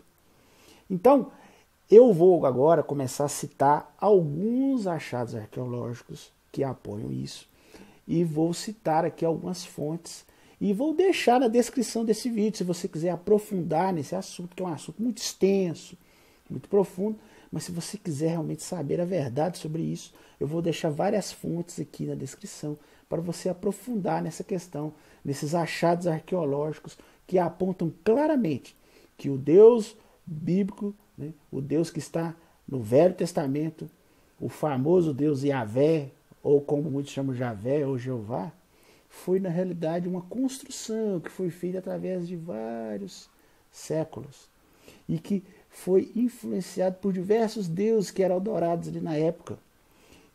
Então, 0.90 1.32
eu 1.90 2.12
vou 2.12 2.46
agora 2.46 2.84
começar 2.84 3.24
a 3.24 3.30
citar 3.30 3.96
alguns 3.98 4.88
achados 4.88 5.34
arqueológicos 5.34 6.34
que 6.52 6.64
apoiam 6.64 7.14
isso, 7.14 7.48
e 8.06 8.26
vou 8.26 8.54
citar 8.54 9.06
aqui 9.06 9.24
algumas 9.24 9.66
fontes 9.66 10.26
e 10.60 10.74
vou 10.74 10.94
deixar 10.94 11.40
na 11.40 11.48
descrição 11.48 12.04
desse 12.04 12.30
vídeo, 12.30 12.58
se 12.58 12.64
você 12.64 12.88
quiser 12.88 13.12
aprofundar 13.12 13.94
nesse 13.94 14.16
assunto, 14.16 14.54
que 14.54 14.62
é 14.62 14.66
um 14.66 14.74
assunto 14.74 15.02
muito 15.02 15.20
extenso, 15.20 15.98
muito 16.50 16.68
profundo. 16.68 17.18
Mas 17.52 17.64
se 17.64 17.72
você 17.72 17.98
quiser 17.98 18.32
realmente 18.32 18.64
saber 18.64 19.00
a 19.00 19.06
verdade 19.06 19.58
sobre 19.58 19.82
isso, 19.82 20.14
eu 20.40 20.48
vou 20.48 20.62
deixar 20.62 20.90
várias 20.90 21.32
fontes 21.32 21.80
aqui 21.80 22.06
na 22.06 22.16
descrição 22.16 22.78
para 23.08 23.22
você 23.22 23.50
aprofundar 23.50 24.22
nessa 24.22 24.44
questão, 24.44 24.94
nesses 25.24 25.56
achados 25.56 26.08
arqueológicos 26.08 26.98
que 27.28 27.40
apontam 27.40 27.92
claramente 28.04 28.76
que 29.18 29.30
o 29.30 29.38
Deus 29.38 29.96
bíblico, 30.26 30.94
né, 31.18 31.34
o 31.52 31.62
Deus 31.62 31.90
que 31.90 32.00
está 32.00 32.36
no 32.68 32.82
Velho 32.82 33.14
Testamento, 33.14 33.90
o 34.40 34.50
famoso 34.50 35.14
Deus 35.14 35.44
Yahvé, 35.44 36.12
ou 36.44 36.62
como 36.62 36.92
muitos 36.92 37.12
chamam 37.12 37.34
Javé 37.34 37.88
ou 37.88 37.98
Jeová, 37.98 38.52
foi 39.10 39.40
na 39.40 39.50
realidade 39.50 40.08
uma 40.08 40.22
construção 40.22 41.20
que 41.20 41.32
foi 41.32 41.50
feita 41.50 41.80
através 41.80 42.28
de 42.28 42.36
vários 42.36 43.30
séculos 43.72 44.48
e 45.08 45.18
que 45.18 45.44
foi 45.70 46.12
influenciado 46.16 46.98
por 46.98 47.14
diversos 47.14 47.68
deuses 47.68 48.12
que 48.12 48.22
eram 48.22 48.36
adorados 48.36 48.90
ali 48.90 49.02
na 49.02 49.16
época 49.16 49.58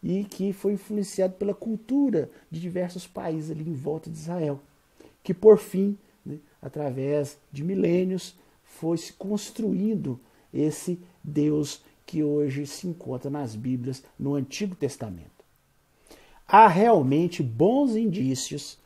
e 0.03 0.24
que 0.24 0.53
foi 0.53 0.72
influenciado 0.72 1.35
pela 1.35 1.55
cultura 1.55 2.31
de 2.50 2.61
diversos 2.61 3.07
países 3.07 3.50
ali 3.50 3.68
em 3.68 3.74
volta 3.74 4.11
de 4.11 4.18
Israel, 4.18 4.61
que 5.22 5.35
por 5.35 5.59
fim, 5.59 5.96
através 6.61 7.38
de 7.51 7.64
milênios, 7.64 8.35
foi 8.62 8.96
se 8.96 9.12
construindo 9.12 10.20
esse 10.53 11.01
Deus 11.23 11.83
que 12.07 12.23
hoje 12.23 12.66
se 12.66 12.88
encontra 12.88 13.31
nas 13.31 13.55
Bíblias 13.55 14.03
no 14.18 14.35
Antigo 14.35 14.75
Testamento. 14.75 15.44
Há 16.46 16.66
realmente 16.66 17.42
bons 17.42 17.94
indícios 17.94 18.79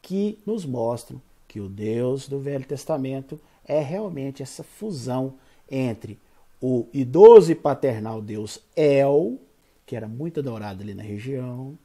que 0.00 0.38
nos 0.46 0.64
mostram 0.64 1.20
que 1.46 1.60
o 1.60 1.68
Deus 1.68 2.28
do 2.28 2.38
Velho 2.38 2.64
Testamento 2.64 3.38
é 3.64 3.80
realmente 3.80 4.42
essa 4.42 4.62
fusão 4.62 5.34
entre 5.70 6.18
o 6.60 6.86
idoso 6.92 7.52
e 7.52 7.54
paternal 7.54 8.20
deus 8.20 8.60
El, 8.74 9.38
que 9.84 9.96
era 9.96 10.08
muito 10.08 10.40
adorado 10.40 10.82
ali 10.82 10.94
na 10.94 11.02
região, 11.02 11.78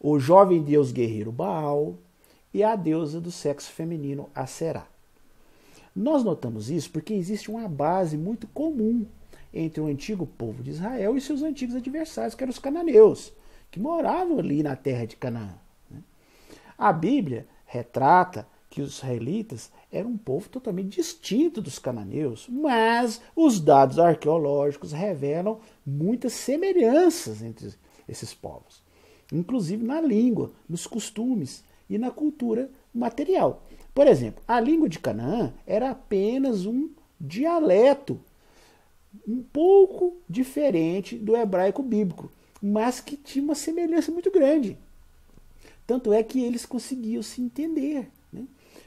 o 0.00 0.18
jovem 0.18 0.62
deus 0.62 0.92
guerreiro 0.92 1.32
Baal 1.32 1.96
e 2.54 2.62
a 2.62 2.76
deusa 2.76 3.20
do 3.20 3.32
sexo 3.32 3.72
feminino 3.72 4.30
Aserá. 4.32 4.86
Nós 5.94 6.22
notamos 6.22 6.70
isso 6.70 6.90
porque 6.90 7.12
existe 7.12 7.50
uma 7.50 7.68
base 7.68 8.16
muito 8.16 8.46
comum 8.46 9.04
entre 9.52 9.80
o 9.80 9.86
antigo 9.86 10.24
povo 10.24 10.62
de 10.62 10.70
Israel 10.70 11.16
e 11.16 11.20
seus 11.20 11.42
antigos 11.42 11.74
adversários, 11.74 12.34
que 12.34 12.44
eram 12.44 12.52
os 12.52 12.58
cananeus, 12.58 13.32
que 13.70 13.80
moravam 13.80 14.38
ali 14.38 14.62
na 14.62 14.76
terra 14.76 15.04
de 15.04 15.16
Canaã. 15.16 15.54
Né? 15.90 16.00
A 16.78 16.92
Bíblia 16.92 17.46
retrata 17.66 18.46
que 18.70 18.80
os 18.80 18.96
israelitas 18.96 19.70
eram 19.92 20.10
um 20.10 20.18
povo 20.18 20.48
totalmente 20.48 20.96
distinto 20.96 21.60
dos 21.60 21.78
cananeus, 21.78 22.48
mas 22.48 23.20
os 23.36 23.60
dados 23.60 24.00
arqueológicos 24.00 24.90
revelam 24.90 25.60
muitas 25.86 26.32
semelhanças 26.32 27.40
entre 27.40 27.72
esses 28.08 28.34
povos, 28.34 28.82
inclusive 29.32 29.84
na 29.84 30.00
língua, 30.00 30.50
nos 30.68 30.88
costumes 30.88 31.62
e 31.88 31.98
na 31.98 32.10
cultura 32.10 32.70
material. 32.94 33.62
Por 33.94 34.06
exemplo, 34.06 34.42
a 34.46 34.60
língua 34.60 34.88
de 34.88 34.98
Canaã 34.98 35.54
era 35.66 35.90
apenas 35.90 36.66
um 36.66 36.90
dialeto 37.20 38.20
um 39.26 39.42
pouco 39.42 40.16
diferente 40.28 41.16
do 41.16 41.36
hebraico 41.36 41.82
bíblico, 41.82 42.30
mas 42.60 43.00
que 43.00 43.16
tinha 43.16 43.44
uma 43.44 43.54
semelhança 43.54 44.10
muito 44.10 44.30
grande. 44.30 44.76
Tanto 45.86 46.12
é 46.12 46.22
que 46.22 46.42
eles 46.42 46.66
conseguiam 46.66 47.22
se 47.22 47.40
entender. 47.40 48.10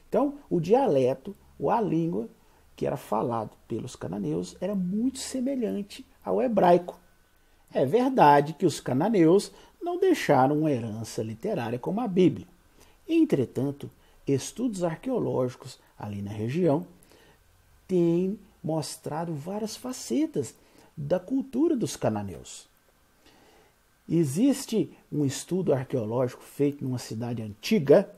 Então, 0.09 0.35
o 0.49 0.59
dialeto, 0.59 1.35
ou 1.59 1.69
a 1.69 1.81
língua 1.81 2.29
que 2.75 2.85
era 2.85 2.95
falado 2.95 3.51
pelos 3.67 3.95
cananeus, 3.95 4.55
era 4.61 4.75
muito 4.75 5.17
semelhante 5.17 6.05
ao 6.23 6.41
hebraico. 6.41 6.99
É 7.73 7.85
verdade 7.85 8.53
que 8.53 8.65
os 8.65 8.79
cananeus 8.79 9.51
não 9.81 9.99
deixaram 9.99 10.59
uma 10.59 10.71
herança 10.71 11.23
literária 11.23 11.79
como 11.79 11.99
a 11.99 12.07
Bíblia. 12.07 12.47
Entretanto, 13.07 13.89
estudos 14.27 14.83
arqueológicos 14.83 15.79
ali 15.97 16.21
na 16.21 16.31
região 16.31 16.85
têm 17.87 18.37
mostrado 18.63 19.33
várias 19.33 19.77
facetas 19.77 20.53
da 20.95 21.19
cultura 21.19 21.75
dos 21.75 21.95
cananeus. 21.95 22.67
Existe 24.09 24.91
um 25.11 25.25
estudo 25.25 25.73
arqueológico 25.73 26.41
feito 26.41 26.83
numa 26.83 26.97
cidade 26.97 27.41
antiga 27.41 28.09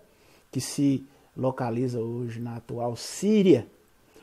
que 0.52 0.62
se 0.62 1.06
localiza 1.36 2.00
hoje 2.00 2.40
na 2.40 2.58
atual 2.58 2.96
Síria, 2.96 3.68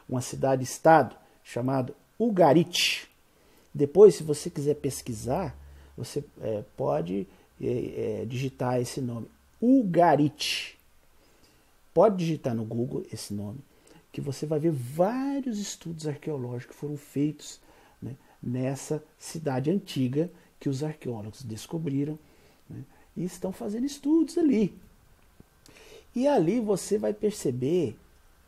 uma 0.08 0.20
cidade-estado 0.20 1.16
chamada 1.42 1.94
Ugarit. 2.18 3.08
Depois, 3.74 4.14
se 4.14 4.22
você 4.22 4.48
quiser 4.48 4.74
pesquisar, 4.74 5.56
você 5.96 6.24
é, 6.40 6.62
pode 6.76 7.26
é, 7.60 8.20
é, 8.22 8.24
digitar 8.24 8.80
esse 8.80 9.00
nome, 9.00 9.26
Ugarit. 9.60 10.78
Pode 11.94 12.16
digitar 12.16 12.54
no 12.54 12.64
Google 12.64 13.06
esse 13.12 13.32
nome, 13.32 13.58
que 14.12 14.20
você 14.20 14.44
vai 14.44 14.58
ver 14.58 14.72
vários 14.72 15.58
estudos 15.58 16.06
arqueológicos 16.06 16.74
que 16.74 16.80
foram 16.80 16.96
feitos 16.96 17.60
né, 18.00 18.16
nessa 18.42 19.02
cidade 19.18 19.70
antiga 19.70 20.30
que 20.60 20.68
os 20.68 20.82
arqueólogos 20.82 21.42
descobriram 21.42 22.18
né, 22.68 22.82
e 23.16 23.24
estão 23.24 23.52
fazendo 23.52 23.86
estudos 23.86 24.36
ali. 24.36 24.74
E 26.14 26.26
ali 26.26 26.60
você 26.60 26.98
vai 26.98 27.12
perceber, 27.12 27.96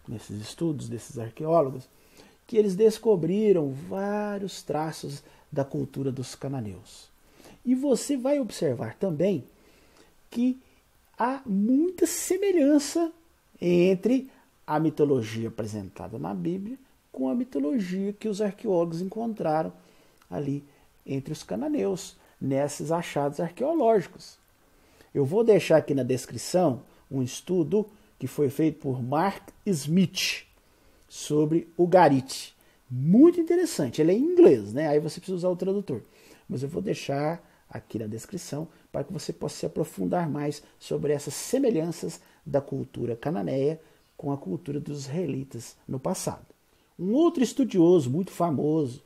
nesses 0.07 0.41
estudos 0.41 0.89
desses 0.89 1.19
arqueólogos, 1.19 1.89
que 2.47 2.57
eles 2.57 2.75
descobriram 2.75 3.71
vários 3.71 4.63
traços 4.63 5.23
da 5.53 5.65
cultura 5.65 6.11
dos 6.11 6.35
cananeus. 6.35 7.11
E 7.65 7.75
você 7.75 8.17
vai 8.17 8.41
observar 8.41 8.95
também 8.95 9.45
que 10.31 10.59
há 11.19 11.43
muita 11.45 12.07
semelhança 12.07 13.13
entre 13.61 14.31
a 14.67 14.79
mitologia 14.79 15.49
apresentada 15.49 16.19
na 16.19 16.33
Bíblia 16.33 16.79
com 17.11 17.29
a 17.29 17.35
mitologia 17.35 18.13
que 18.13 18.29
os 18.29 18.41
arqueólogos 18.41 19.01
encontraram 19.01 19.73
ali 20.31 20.65
entre 21.05 21.33
os 21.33 21.43
cananeus, 21.43 22.17
nesses 22.41 22.93
achados 22.93 23.41
arqueológicos. 23.41 24.39
Eu 25.13 25.25
vou 25.25 25.43
deixar 25.43 25.79
aqui 25.79 25.95
na 25.95 26.03
descrição 26.03 26.83
um 27.11 27.23
estudo 27.23 27.87
que 28.19 28.27
foi 28.27 28.51
feito 28.51 28.79
por 28.79 29.03
Mark 29.03 29.49
Smith 29.67 30.45
sobre 31.09 31.67
o 31.77 31.87
Garit. 31.87 32.55
Muito 32.91 33.41
interessante. 33.41 34.01
Ele 34.01 34.13
é 34.13 34.15
em 34.15 34.23
inglês, 34.23 34.73
né? 34.73 34.89
Aí 34.89 35.01
você 35.01 35.19
precisa 35.19 35.37
usar 35.37 35.49
o 35.49 35.57
tradutor. 35.57 36.03
Mas 36.49 36.63
eu 36.63 36.69
vou 36.69 36.83
deixar 36.83 37.43
aqui 37.69 37.99
na 37.99 38.07
descrição 38.07 38.69
para 38.91 39.05
que 39.05 39.13
você 39.13 39.33
possa 39.33 39.57
se 39.57 39.67
aprofundar 39.67 40.29
mais 40.29 40.63
sobre 40.79 41.13
essas 41.13 41.35
semelhanças 41.35 42.21
da 42.45 42.61
cultura 42.61 43.17
cananeia 43.17 43.81
com 44.17 44.33
a 44.33 44.37
cultura 44.37 44.81
dos 44.81 45.05
israelitas 45.05 45.77
no 45.87 46.01
passado. 46.01 46.47
Um 46.99 47.13
outro 47.13 47.43
estudioso 47.43 48.11
muito 48.11 48.33
famoso 48.33 49.03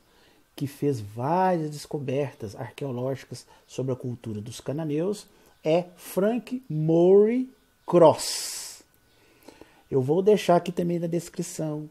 que 0.55 0.67
fez 0.67 0.99
várias 0.99 1.69
descobertas 1.69 2.55
arqueológicas 2.55 3.45
sobre 3.67 3.93
a 3.93 3.95
cultura 3.95 4.41
dos 4.41 4.59
cananeus 4.59 5.27
é 5.63 5.85
Frank 5.95 6.63
Murray 6.69 7.49
Cross. 7.85 8.83
Eu 9.89 10.01
vou 10.01 10.21
deixar 10.21 10.55
aqui 10.55 10.71
também 10.71 10.99
na 10.99 11.07
descrição 11.07 11.89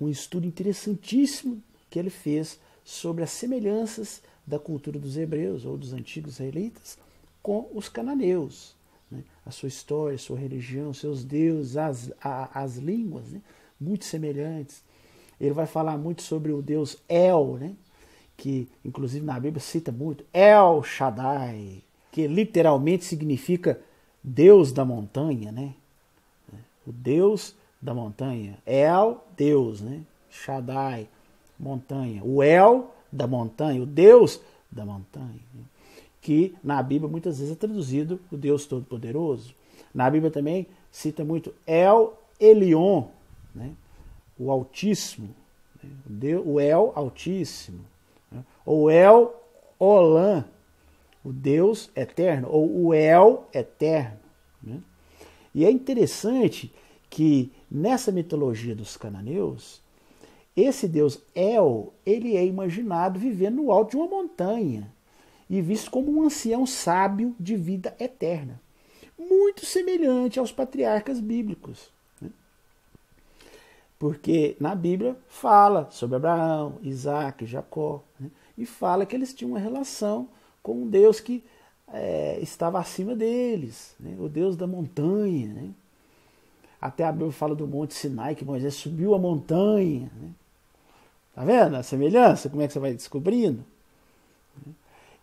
um 0.00 0.08
estudo 0.08 0.46
interessantíssimo 0.46 1.62
que 1.88 1.98
ele 1.98 2.10
fez 2.10 2.58
sobre 2.84 3.24
as 3.24 3.30
semelhanças 3.30 4.22
da 4.46 4.58
cultura 4.58 4.98
dos 4.98 5.16
hebreus 5.16 5.64
ou 5.64 5.76
dos 5.76 5.92
antigos 5.92 6.34
israelitas 6.34 6.98
com 7.42 7.68
os 7.74 7.88
cananeus. 7.88 8.74
Né? 9.10 9.22
A 9.44 9.50
sua 9.50 9.68
história, 9.68 10.16
sua 10.18 10.38
religião, 10.38 10.92
seus 10.92 11.24
deuses, 11.24 11.76
as, 11.76 12.12
a, 12.22 12.62
as 12.62 12.76
línguas, 12.76 13.30
né? 13.32 13.40
muito 13.80 14.04
semelhantes. 14.04 14.82
Ele 15.40 15.52
vai 15.52 15.66
falar 15.66 15.98
muito 15.98 16.22
sobre 16.22 16.52
o 16.52 16.62
deus 16.62 16.96
El, 17.08 17.56
né? 17.58 17.74
que 18.36 18.68
inclusive 18.84 19.24
na 19.24 19.38
Bíblia 19.40 19.60
cita 19.60 19.90
muito, 19.90 20.24
El 20.32 20.82
Shaddai, 20.82 21.82
que 22.12 22.26
literalmente 22.26 23.04
significa 23.04 23.80
Deus 24.22 24.72
da 24.72 24.84
montanha, 24.84 25.52
né? 25.52 25.74
O 26.86 26.92
Deus 26.92 27.54
da 27.80 27.94
montanha. 27.94 28.58
El, 28.66 29.24
Deus, 29.36 29.80
né? 29.80 30.00
Shaddai, 30.30 31.08
montanha. 31.58 32.22
O 32.24 32.42
El 32.42 32.90
da 33.10 33.26
montanha, 33.26 33.82
o 33.82 33.86
Deus 33.86 34.40
da 34.70 34.84
montanha. 34.84 35.40
Que 36.20 36.54
na 36.62 36.82
Bíblia 36.82 37.10
muitas 37.10 37.38
vezes 37.38 37.52
é 37.52 37.56
traduzido 37.56 38.20
o 38.30 38.36
Deus 38.36 38.66
Todo-Poderoso. 38.66 39.54
Na 39.94 40.10
Bíblia 40.10 40.30
também 40.30 40.66
cita 40.90 41.24
muito 41.24 41.54
El 41.66 42.18
Elion, 42.40 43.04
né? 43.54 43.72
o 44.38 44.50
Altíssimo. 44.50 45.34
Né? 45.82 45.90
O, 46.08 46.12
Deus, 46.12 46.44
o 46.46 46.60
El 46.60 46.92
Altíssimo. 46.94 47.84
Né? 48.30 48.44
Ou 48.64 48.90
El 48.90 49.34
Olam, 49.78 50.44
o 51.24 51.32
Deus 51.32 51.90
eterno, 51.94 52.48
ou 52.50 52.86
o 52.86 52.94
El 52.94 53.44
eterno. 53.52 54.18
Né? 54.62 54.80
E 55.54 55.64
é 55.64 55.70
interessante 55.70 56.72
que 57.08 57.50
nessa 57.70 58.12
mitologia 58.12 58.74
dos 58.74 58.96
cananeus, 58.96 59.80
esse 60.56 60.88
deus 60.88 61.20
El, 61.34 61.92
ele 62.04 62.34
é 62.34 62.44
imaginado 62.44 63.18
vivendo 63.18 63.56
no 63.56 63.70
alto 63.70 63.90
de 63.90 63.96
uma 63.98 64.08
montanha 64.08 64.90
e 65.50 65.60
visto 65.60 65.90
como 65.90 66.10
um 66.10 66.22
ancião 66.22 66.66
sábio 66.66 67.36
de 67.38 67.56
vida 67.56 67.94
eterna, 68.00 68.60
muito 69.18 69.64
semelhante 69.64 70.38
aos 70.38 70.50
patriarcas 70.50 71.20
bíblicos. 71.20 71.90
Né? 72.20 72.30
Porque 73.98 74.56
na 74.58 74.74
Bíblia 74.74 75.16
fala 75.28 75.88
sobre 75.90 76.16
Abraão, 76.16 76.78
Isaac, 76.82 77.44
Jacó, 77.46 78.02
né? 78.18 78.30
e 78.56 78.64
fala 78.64 79.06
que 79.06 79.14
eles 79.14 79.34
tinham 79.34 79.52
uma 79.52 79.60
relação 79.60 80.28
com 80.62 80.82
um 80.82 80.88
Deus 80.88 81.20
que 81.20 81.44
é, 81.92 82.38
estava 82.40 82.80
acima 82.80 83.14
deles, 83.14 83.94
né? 84.00 84.16
o 84.18 84.28
Deus 84.28 84.56
da 84.56 84.66
montanha. 84.66 85.48
Né? 85.48 85.70
Até 86.80 87.04
a 87.04 87.12
Bíblia 87.12 87.30
fala 87.30 87.54
do 87.54 87.66
Monte 87.66 87.94
Sinai, 87.94 88.34
que 88.34 88.44
Moisés 88.44 88.74
subiu 88.74 89.14
a 89.14 89.18
montanha. 89.18 90.10
Tá 91.36 91.44
vendo 91.44 91.76
a 91.76 91.82
semelhança? 91.82 92.48
Como 92.48 92.62
é 92.62 92.66
que 92.66 92.72
você 92.72 92.78
vai 92.78 92.94
descobrindo? 92.94 93.62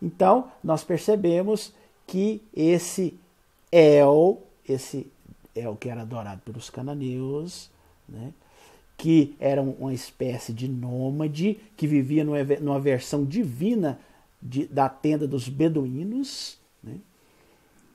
Então, 0.00 0.48
nós 0.62 0.84
percebemos 0.84 1.74
que 2.06 2.40
esse 2.54 3.18
El, 3.72 4.40
esse 4.68 5.10
El 5.56 5.74
que 5.74 5.88
era 5.88 6.02
adorado 6.02 6.40
pelos 6.42 6.70
cananeus, 6.70 7.68
né? 8.08 8.32
que 8.96 9.34
era 9.40 9.60
uma 9.60 9.92
espécie 9.92 10.52
de 10.52 10.68
nômade, 10.68 11.58
que 11.76 11.84
vivia 11.84 12.22
numa 12.22 12.78
versão 12.78 13.24
divina 13.24 13.98
de, 14.40 14.66
da 14.66 14.88
tenda 14.88 15.26
dos 15.26 15.48
beduínos, 15.48 16.60
né? 16.80 17.00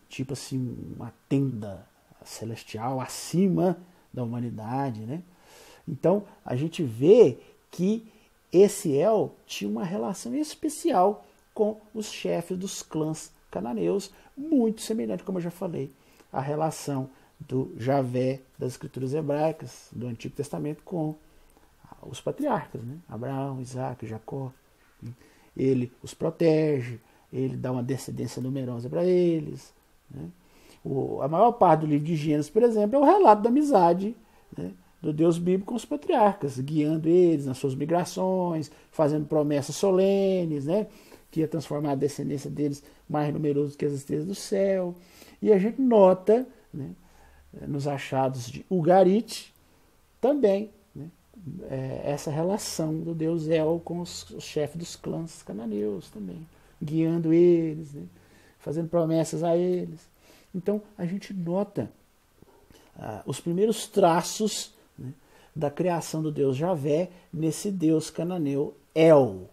tipo 0.10 0.34
assim, 0.34 0.78
uma 0.98 1.14
tenda 1.30 1.88
celestial 2.26 3.00
acima 3.00 3.78
da 4.14 4.24
humanidade. 4.24 5.00
Né? 5.06 5.24
Então 5.88 6.26
a 6.44 6.58
gente 6.58 6.84
vê 6.84 7.38
que 7.72 8.08
esse 8.52 8.96
El 8.96 9.36
tinha 9.46 9.70
uma 9.70 9.84
relação 9.84 10.34
especial 10.36 11.26
com 11.54 11.80
os 11.94 12.12
chefes 12.12 12.58
dos 12.58 12.82
clãs 12.82 13.32
cananeus, 13.52 14.12
muito 14.38 14.82
semelhante, 14.82 15.24
como 15.24 15.38
eu 15.38 15.44
já 15.44 15.52
falei, 15.52 15.92
à 16.32 16.40
relação 16.40 17.10
do 17.40 17.74
Javé 17.78 18.42
das 18.58 18.74
escrituras 18.74 19.14
hebraicas 19.14 19.88
do 19.92 20.08
Antigo 20.08 20.36
Testamento 20.36 20.84
com 20.84 21.16
os 22.02 22.22
patriarcas, 22.22 22.82
né? 22.84 22.98
Abraão, 23.08 23.62
Isaac, 23.62 24.06
Jacó. 24.06 24.52
Ele 25.56 25.92
os 26.02 26.14
protege, 26.14 27.00
ele 27.32 27.58
dá 27.58 27.72
uma 27.72 27.84
descendência 27.84 28.42
numerosa 28.42 28.90
para 28.90 29.04
eles. 29.04 29.74
Né? 30.10 30.30
O, 30.84 31.22
a 31.22 31.28
maior 31.28 31.52
parte 31.54 31.82
do 31.82 31.88
livro 31.88 32.06
de 32.06 32.16
Gênesis, 32.16 32.50
por 32.50 32.64
exemplo, 32.64 32.96
é 32.96 33.00
o 33.00 33.06
relato 33.06 33.42
da 33.42 33.50
amizade 33.50 34.16
né, 34.58 34.72
do 35.02 35.14
Deus 35.14 35.38
bíblico 35.38 35.68
com 35.68 35.76
os 35.76 35.86
patriarcas, 35.86 36.60
guiando 36.60 37.08
eles 37.08 37.46
nas 37.46 37.58
suas 37.58 37.74
migrações, 37.74 38.72
fazendo 38.92 39.26
promessas 39.26 39.76
solenes, 39.76 40.66
né, 40.66 40.88
que 41.32 41.40
ia 41.40 41.48
transformar 41.48 41.92
a 41.92 41.96
descendência 41.96 42.50
deles 42.50 42.84
mais 43.08 43.34
numerosa 43.34 43.78
que 43.78 43.86
as 43.86 43.94
estrelas 43.94 44.26
do 44.26 44.36
céu. 44.36 44.96
E 45.42 45.54
a 45.54 45.58
gente 45.58 45.82
nota 45.82 46.46
né, 46.74 46.90
nos 47.68 47.88
achados 47.88 48.50
de 48.50 48.66
Ugarit 48.70 49.54
também 50.20 50.70
né, 50.94 51.08
é, 51.70 52.02
essa 52.04 52.30
relação 52.30 53.00
do 53.00 53.14
Deus 53.14 53.48
El 53.48 53.82
com 53.84 54.02
os, 54.02 54.30
os 54.32 54.44
chefes 54.44 54.76
dos 54.76 54.96
clãs 54.98 55.42
cananeus 55.44 56.10
também, 56.10 56.46
guiando 56.82 57.32
eles, 57.32 57.94
né, 57.94 58.04
fazendo 58.60 58.90
promessas 58.90 59.44
a 59.44 59.56
eles. 59.56 60.10
Então 60.54 60.82
a 60.98 61.06
gente 61.06 61.34
nota 61.34 61.90
ah, 62.98 63.22
os 63.26 63.40
primeiros 63.40 63.88
traços 63.88 64.74
né, 65.00 65.14
da 65.56 65.72
criação 65.72 66.22
do 66.22 66.32
Deus 66.32 66.56
Javé 66.56 67.10
nesse 67.32 67.72
Deus 67.72 68.10
cananeu 68.10 68.76
El. 68.94 69.50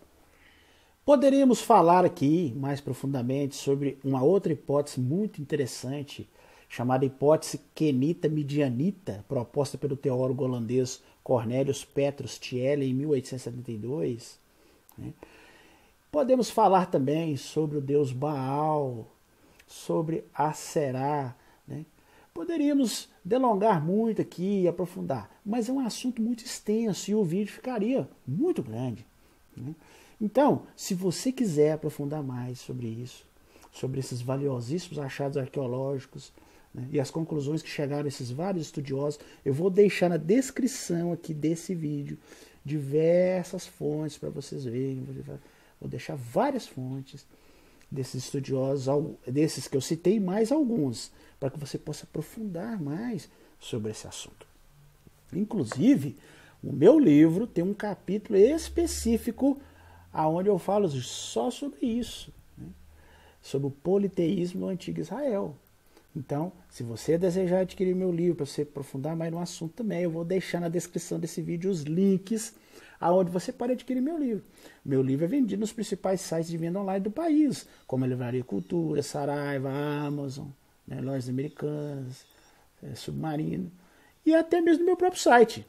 Poderíamos 1.04 1.60
falar 1.60 2.04
aqui 2.04 2.52
mais 2.56 2.80
profundamente 2.80 3.54
sobre 3.54 3.96
uma 4.04 4.22
outra 4.22 4.52
hipótese 4.52 5.00
muito 5.00 5.40
interessante, 5.40 6.28
chamada 6.68 7.04
hipótese 7.04 7.60
Kenita-Midianita, 7.74 9.24
proposta 9.28 9.78
pelo 9.78 9.96
teólogo 9.96 10.42
holandês 10.42 11.00
Cornelius 11.22 11.84
Petrus 11.84 12.38
Thiele 12.38 12.86
em 12.86 12.94
1872. 12.94 14.38
Né? 14.98 15.12
Podemos 16.10 16.50
falar 16.50 16.86
também 16.86 17.36
sobre 17.36 17.78
o 17.78 17.80
deus 17.80 18.10
Baal, 18.10 19.06
sobre 19.66 20.24
Aserá. 20.34 21.36
Poderíamos 22.36 23.08
delongar 23.24 23.82
muito 23.82 24.20
aqui 24.20 24.60
e 24.60 24.68
aprofundar, 24.68 25.40
mas 25.42 25.70
é 25.70 25.72
um 25.72 25.80
assunto 25.80 26.20
muito 26.20 26.44
extenso 26.44 27.10
e 27.10 27.14
o 27.14 27.24
vídeo 27.24 27.50
ficaria 27.50 28.06
muito 28.28 28.62
grande. 28.62 29.06
Né? 29.56 29.74
Então, 30.20 30.66
se 30.76 30.92
você 30.92 31.32
quiser 31.32 31.72
aprofundar 31.72 32.22
mais 32.22 32.58
sobre 32.58 32.88
isso, 32.88 33.24
sobre 33.72 34.00
esses 34.00 34.20
valiosíssimos 34.20 34.98
achados 34.98 35.38
arqueológicos 35.38 36.30
né, 36.74 36.86
e 36.92 37.00
as 37.00 37.10
conclusões 37.10 37.62
que 37.62 37.70
chegaram 37.70 38.06
esses 38.06 38.30
vários 38.30 38.66
estudiosos, 38.66 39.18
eu 39.42 39.54
vou 39.54 39.70
deixar 39.70 40.10
na 40.10 40.18
descrição 40.18 41.14
aqui 41.14 41.32
desse 41.32 41.74
vídeo 41.74 42.18
diversas 42.62 43.66
fontes 43.66 44.18
para 44.18 44.28
vocês 44.28 44.62
verem. 44.66 45.06
Vou 45.80 45.88
deixar 45.88 46.16
várias 46.16 46.66
fontes 46.66 47.26
desses 47.90 48.24
estudiosos, 48.24 49.14
desses 49.26 49.68
que 49.68 49.76
eu 49.76 49.80
citei, 49.80 50.18
mais 50.18 50.50
alguns, 50.50 51.10
para 51.38 51.50
que 51.50 51.58
você 51.58 51.78
possa 51.78 52.04
aprofundar 52.04 52.80
mais 52.80 53.28
sobre 53.58 53.90
esse 53.90 54.06
assunto. 54.06 54.46
Inclusive, 55.32 56.16
o 56.62 56.72
meu 56.72 56.98
livro 56.98 57.46
tem 57.46 57.62
um 57.62 57.74
capítulo 57.74 58.38
específico 58.38 59.60
aonde 60.12 60.48
eu 60.48 60.58
falo 60.58 60.88
só 60.88 61.50
sobre 61.50 61.86
isso, 61.86 62.32
né? 62.56 62.66
sobre 63.42 63.68
o 63.68 63.70
politeísmo 63.70 64.62
no 64.62 64.68
antigo 64.68 65.00
Israel. 65.00 65.54
Então, 66.14 66.50
se 66.70 66.82
você 66.82 67.18
desejar 67.18 67.60
adquirir 67.60 67.94
meu 67.94 68.10
livro 68.10 68.36
para 68.36 68.46
você 68.46 68.62
aprofundar 68.62 69.14
mais 69.14 69.30
no 69.30 69.38
assunto 69.38 69.74
também, 69.74 70.02
eu 70.02 70.10
vou 70.10 70.24
deixar 70.24 70.60
na 70.60 70.68
descrição 70.68 71.20
desse 71.20 71.42
vídeo 71.42 71.70
os 71.70 71.82
links 71.82 72.54
aonde 73.00 73.30
você 73.30 73.52
pode 73.52 73.72
adquirir 73.72 74.00
meu 74.00 74.18
livro. 74.18 74.44
Meu 74.84 75.02
livro 75.02 75.24
é 75.24 75.28
vendido 75.28 75.60
nos 75.60 75.72
principais 75.72 76.20
sites 76.20 76.48
de 76.48 76.56
venda 76.56 76.80
online 76.80 77.00
do 77.00 77.10
país, 77.10 77.66
como 77.86 78.04
a 78.04 78.08
Livraria 78.08 78.44
Cultura, 78.44 79.02
Saraiva, 79.02 79.70
Amazon, 79.70 80.46
né, 80.86 81.00
lojas 81.00 81.28
americanas, 81.28 82.24
é, 82.82 82.94
Submarino, 82.94 83.70
e 84.24 84.34
até 84.34 84.60
mesmo 84.60 84.80
no 84.80 84.86
meu 84.86 84.96
próprio 84.96 85.20
site. 85.20 85.66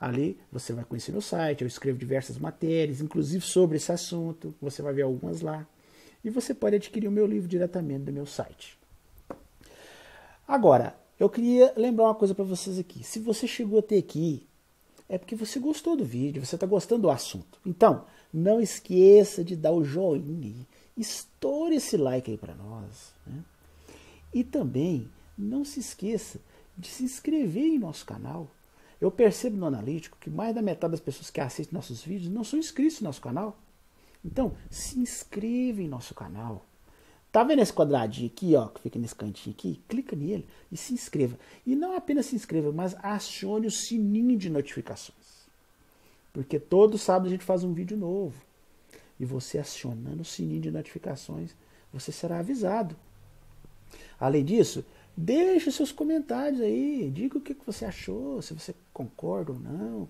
Ali 0.00 0.38
você 0.50 0.72
vai 0.72 0.84
conhecer 0.84 1.12
meu 1.12 1.20
site, 1.20 1.62
eu 1.62 1.68
escrevo 1.68 1.98
diversas 1.98 2.38
matérias, 2.38 3.00
inclusive 3.00 3.44
sobre 3.44 3.76
esse 3.76 3.92
assunto, 3.92 4.54
você 4.60 4.82
vai 4.82 4.92
ver 4.92 5.02
algumas 5.02 5.40
lá. 5.40 5.66
E 6.24 6.30
você 6.30 6.54
pode 6.54 6.76
adquirir 6.76 7.08
o 7.08 7.12
meu 7.12 7.26
livro 7.26 7.48
diretamente 7.48 8.04
do 8.04 8.12
meu 8.12 8.26
site. 8.26 8.78
Agora, 10.46 10.96
eu 11.18 11.28
queria 11.28 11.72
lembrar 11.76 12.04
uma 12.04 12.14
coisa 12.14 12.34
para 12.34 12.44
vocês 12.44 12.78
aqui. 12.78 13.04
Se 13.04 13.18
você 13.18 13.46
chegou 13.46 13.78
até 13.78 13.96
aqui, 13.96 14.46
é 15.08 15.18
porque 15.18 15.36
você 15.36 15.58
gostou 15.58 15.96
do 15.96 16.04
vídeo, 16.04 16.44
você 16.44 16.54
está 16.54 16.66
gostando 16.66 17.02
do 17.02 17.10
assunto. 17.10 17.60
Então, 17.64 18.04
não 18.32 18.60
esqueça 18.60 19.44
de 19.44 19.54
dar 19.54 19.72
o 19.72 19.84
joinha, 19.84 20.66
estoure 20.96 21.76
esse 21.76 21.96
like 21.96 22.30
aí 22.30 22.36
para 22.36 22.54
nós. 22.54 23.12
Né? 23.26 23.44
E 24.32 24.42
também, 24.42 25.08
não 25.36 25.64
se 25.64 25.80
esqueça 25.80 26.40
de 26.76 26.88
se 26.88 27.04
inscrever 27.04 27.64
em 27.64 27.78
nosso 27.78 28.04
canal. 28.04 28.50
Eu 29.04 29.10
percebo 29.10 29.58
no 29.58 29.66
analítico 29.66 30.16
que 30.18 30.30
mais 30.30 30.54
da 30.54 30.62
metade 30.62 30.92
das 30.92 31.00
pessoas 31.00 31.28
que 31.28 31.38
assistem 31.38 31.74
nossos 31.74 32.02
vídeos 32.02 32.32
não 32.32 32.42
são 32.42 32.58
inscritos 32.58 33.02
no 33.02 33.08
nosso 33.08 33.20
canal. 33.20 33.54
Então, 34.24 34.56
se 34.70 34.98
inscreva 34.98 35.82
em 35.82 35.88
nosso 35.88 36.14
canal. 36.14 36.64
Tá 37.30 37.44
vendo 37.44 37.60
esse 37.60 37.70
quadradinho 37.70 38.28
aqui, 38.28 38.56
ó, 38.56 38.66
que 38.66 38.80
fica 38.80 38.98
nesse 38.98 39.14
cantinho 39.14 39.54
aqui? 39.54 39.78
Clica 39.86 40.16
nele 40.16 40.46
e 40.72 40.76
se 40.78 40.94
inscreva. 40.94 41.38
E 41.66 41.76
não 41.76 41.94
apenas 41.94 42.24
se 42.24 42.34
inscreva, 42.34 42.72
mas 42.72 42.96
acione 43.02 43.66
o 43.66 43.70
sininho 43.70 44.38
de 44.38 44.48
notificações. 44.48 45.44
Porque 46.32 46.58
todo 46.58 46.96
sábado 46.96 47.26
a 47.26 47.30
gente 47.30 47.44
faz 47.44 47.62
um 47.62 47.74
vídeo 47.74 47.98
novo. 47.98 48.40
E 49.20 49.26
você 49.26 49.58
acionando 49.58 50.22
o 50.22 50.24
sininho 50.24 50.62
de 50.62 50.70
notificações, 50.70 51.54
você 51.92 52.10
será 52.10 52.38
avisado. 52.38 52.96
Além 54.18 54.42
disso, 54.42 54.82
deixe 55.16 55.70
seus 55.70 55.92
comentários 55.92 56.60
aí, 56.60 57.10
diga 57.10 57.38
o 57.38 57.40
que 57.40 57.56
você 57.66 57.84
achou, 57.84 58.42
se 58.42 58.54
você 58.54 58.74
concorda 58.92 59.52
ou 59.52 59.58
não. 59.58 60.08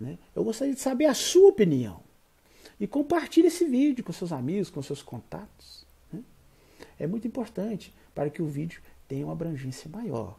Né? 0.00 0.18
Eu 0.34 0.44
gostaria 0.44 0.74
de 0.74 0.80
saber 0.80 1.06
a 1.06 1.14
sua 1.14 1.48
opinião. 1.48 2.00
E 2.78 2.86
compartilhe 2.86 3.46
esse 3.46 3.64
vídeo 3.64 4.04
com 4.04 4.12
seus 4.12 4.32
amigos, 4.32 4.70
com 4.70 4.82
seus 4.82 5.02
contatos 5.02 5.82
é 7.02 7.06
muito 7.06 7.26
importante 7.26 7.92
para 8.14 8.30
que 8.30 8.40
o 8.40 8.46
vídeo 8.46 8.80
tenha 9.08 9.26
uma 9.26 9.32
abrangência 9.32 9.90
maior. 9.90 10.38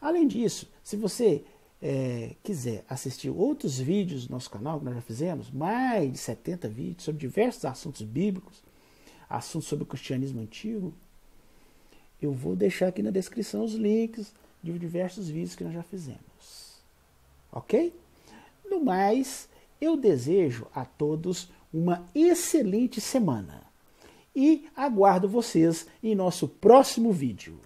Além 0.00 0.26
disso, 0.26 0.68
se 0.82 0.96
você 0.96 1.44
é, 1.80 2.34
quiser 2.42 2.84
assistir 2.88 3.30
outros 3.30 3.78
vídeos 3.78 4.26
do 4.26 4.32
nosso 4.32 4.50
canal, 4.50 4.78
que 4.78 4.84
nós 4.84 4.94
já 4.94 5.00
fizemos, 5.00 5.50
mais 5.50 6.12
de 6.12 6.18
70 6.18 6.68
vídeos 6.68 7.04
sobre 7.04 7.20
diversos 7.20 7.64
assuntos 7.64 8.02
bíblicos, 8.02 8.62
assuntos 9.28 9.68
sobre 9.68 9.84
o 9.84 9.86
cristianismo 9.86 10.40
antigo, 10.40 10.92
eu 12.20 12.32
vou 12.32 12.56
deixar 12.56 12.88
aqui 12.88 13.02
na 13.02 13.10
descrição 13.10 13.64
os 13.64 13.74
links 13.74 14.32
de 14.62 14.78
diversos 14.78 15.28
vídeos 15.28 15.54
que 15.54 15.64
nós 15.64 15.72
já 15.72 15.82
fizemos. 15.82 16.80
Ok? 17.52 17.94
No 18.68 18.84
mais, 18.84 19.48
eu 19.80 19.96
desejo 19.96 20.66
a 20.74 20.84
todos 20.84 21.50
uma 21.72 22.06
excelente 22.14 23.00
semana 23.00 23.62
e 24.34 24.68
aguardo 24.74 25.28
vocês 25.28 25.86
em 26.02 26.14
nosso 26.14 26.48
próximo 26.48 27.12
vídeo. 27.12 27.58